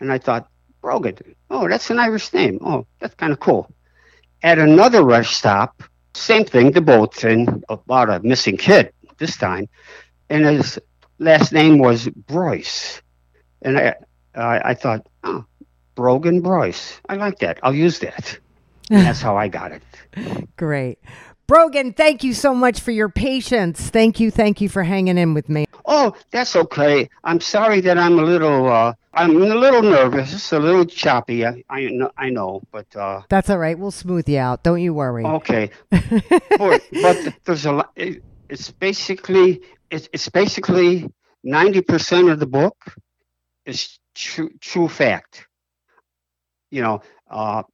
And 0.00 0.12
I 0.12 0.18
thought, 0.18 0.48
Brogan, 0.80 1.16
oh, 1.50 1.68
that's 1.68 1.90
an 1.90 1.98
Irish 1.98 2.32
name. 2.32 2.58
Oh, 2.64 2.86
that's 2.98 3.14
kind 3.14 3.32
of 3.32 3.40
cool. 3.40 3.70
At 4.42 4.58
another 4.58 5.04
rest 5.04 5.32
stop, 5.32 5.82
same 6.14 6.44
thing, 6.44 6.72
the 6.72 6.80
bulletin 6.80 7.62
about 7.68 8.10
a 8.10 8.20
missing 8.20 8.56
kid 8.56 8.92
this 9.18 9.36
time, 9.36 9.68
and 10.28 10.44
his 10.44 10.78
last 11.18 11.52
name 11.52 11.78
was 11.78 12.06
Broyce, 12.06 13.02
and 13.62 13.78
I 13.78 13.94
I, 14.34 14.70
I 14.70 14.74
thought, 14.74 15.06
oh, 15.24 15.44
Brogan 15.94 16.42
Broyce, 16.42 17.00
I 17.08 17.16
like 17.16 17.38
that. 17.40 17.58
I'll 17.62 17.74
use 17.74 17.98
that. 18.00 18.38
And 18.90 19.00
that's 19.06 19.20
how 19.20 19.36
I 19.36 19.48
got 19.48 19.72
it. 19.72 19.82
Great. 20.56 20.98
Brogan, 21.50 21.92
thank 21.94 22.22
you 22.22 22.32
so 22.32 22.54
much 22.54 22.78
for 22.78 22.92
your 22.92 23.08
patience. 23.08 23.90
Thank 23.90 24.20
you, 24.20 24.30
thank 24.30 24.60
you 24.60 24.68
for 24.68 24.84
hanging 24.84 25.18
in 25.18 25.34
with 25.34 25.48
me. 25.48 25.66
Oh, 25.84 26.14
that's 26.30 26.54
okay. 26.54 27.10
I'm 27.24 27.40
sorry 27.40 27.80
that 27.80 27.98
I'm 27.98 28.20
a 28.20 28.22
little, 28.22 28.68
uh, 28.68 28.94
I'm 29.14 29.30
a 29.34 29.56
little 29.56 29.82
nervous, 29.82 30.52
a 30.52 30.60
little 30.60 30.84
choppy. 30.84 31.44
I, 31.44 31.64
I 31.68 31.86
know, 31.86 32.12
I 32.16 32.30
know, 32.30 32.62
but 32.70 32.94
uh, 32.94 33.22
That's 33.28 33.50
all 33.50 33.58
right. 33.58 33.76
We'll 33.76 33.90
smooth 33.90 34.28
you 34.28 34.38
out. 34.38 34.62
Don't 34.62 34.80
you 34.80 34.94
worry. 34.94 35.24
okay. 35.24 35.72
but, 35.90 36.82
but 36.92 37.34
there's 37.44 37.66
a 37.66 37.72
lot. 37.72 37.90
It, 37.96 38.22
it's 38.48 38.70
basically, 38.70 39.60
it's, 39.90 40.08
it's 40.12 40.28
basically 40.28 41.10
ninety 41.42 41.80
percent 41.80 42.28
of 42.28 42.38
the 42.38 42.46
book 42.46 42.76
is 43.66 43.98
true, 44.14 44.50
true 44.60 44.86
fact. 44.86 45.48
You 46.70 46.82
know, 46.82 47.02
uh, 47.28 47.64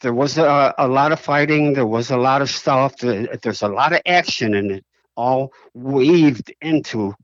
there 0.00 0.14
was 0.14 0.38
a, 0.38 0.74
a 0.78 0.88
lot 0.88 1.12
of 1.12 1.20
fighting. 1.20 1.72
There 1.72 1.86
was 1.86 2.10
a 2.10 2.16
lot 2.16 2.42
of 2.42 2.50
stuff. 2.50 2.96
There's 2.98 3.62
a 3.62 3.68
lot 3.68 3.92
of 3.92 4.00
action 4.06 4.54
in 4.54 4.70
it, 4.70 4.84
all 5.16 5.52
weaved 5.74 6.52
into 6.60 7.14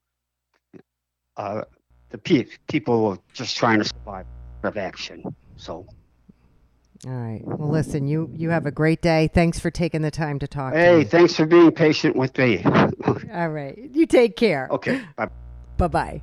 uh, 1.36 1.62
the 2.10 2.18
pe- 2.18 2.46
people 2.68 3.22
just 3.32 3.56
trying 3.56 3.78
to 3.78 3.84
survive 3.84 4.26
of 4.62 4.76
action. 4.76 5.22
So, 5.56 5.86
All 7.06 7.12
right. 7.12 7.42
Well, 7.44 7.70
listen, 7.70 8.08
you 8.08 8.30
you 8.34 8.50
have 8.50 8.66
a 8.66 8.70
great 8.70 9.02
day. 9.02 9.28
Thanks 9.32 9.60
for 9.60 9.70
taking 9.70 10.02
the 10.02 10.10
time 10.10 10.38
to 10.38 10.48
talk 10.48 10.74
hey, 10.74 10.98
me. 10.98 11.04
thanks 11.04 11.36
for 11.36 11.46
being 11.46 11.70
patient 11.70 12.16
with 12.16 12.36
me. 12.38 12.64
All 13.32 13.50
right. 13.50 13.78
You 13.92 14.06
take 14.06 14.36
care. 14.36 14.68
okay, 14.70 15.02
bye. 15.16 15.28
Bye 15.76 15.88
bye. 15.88 16.22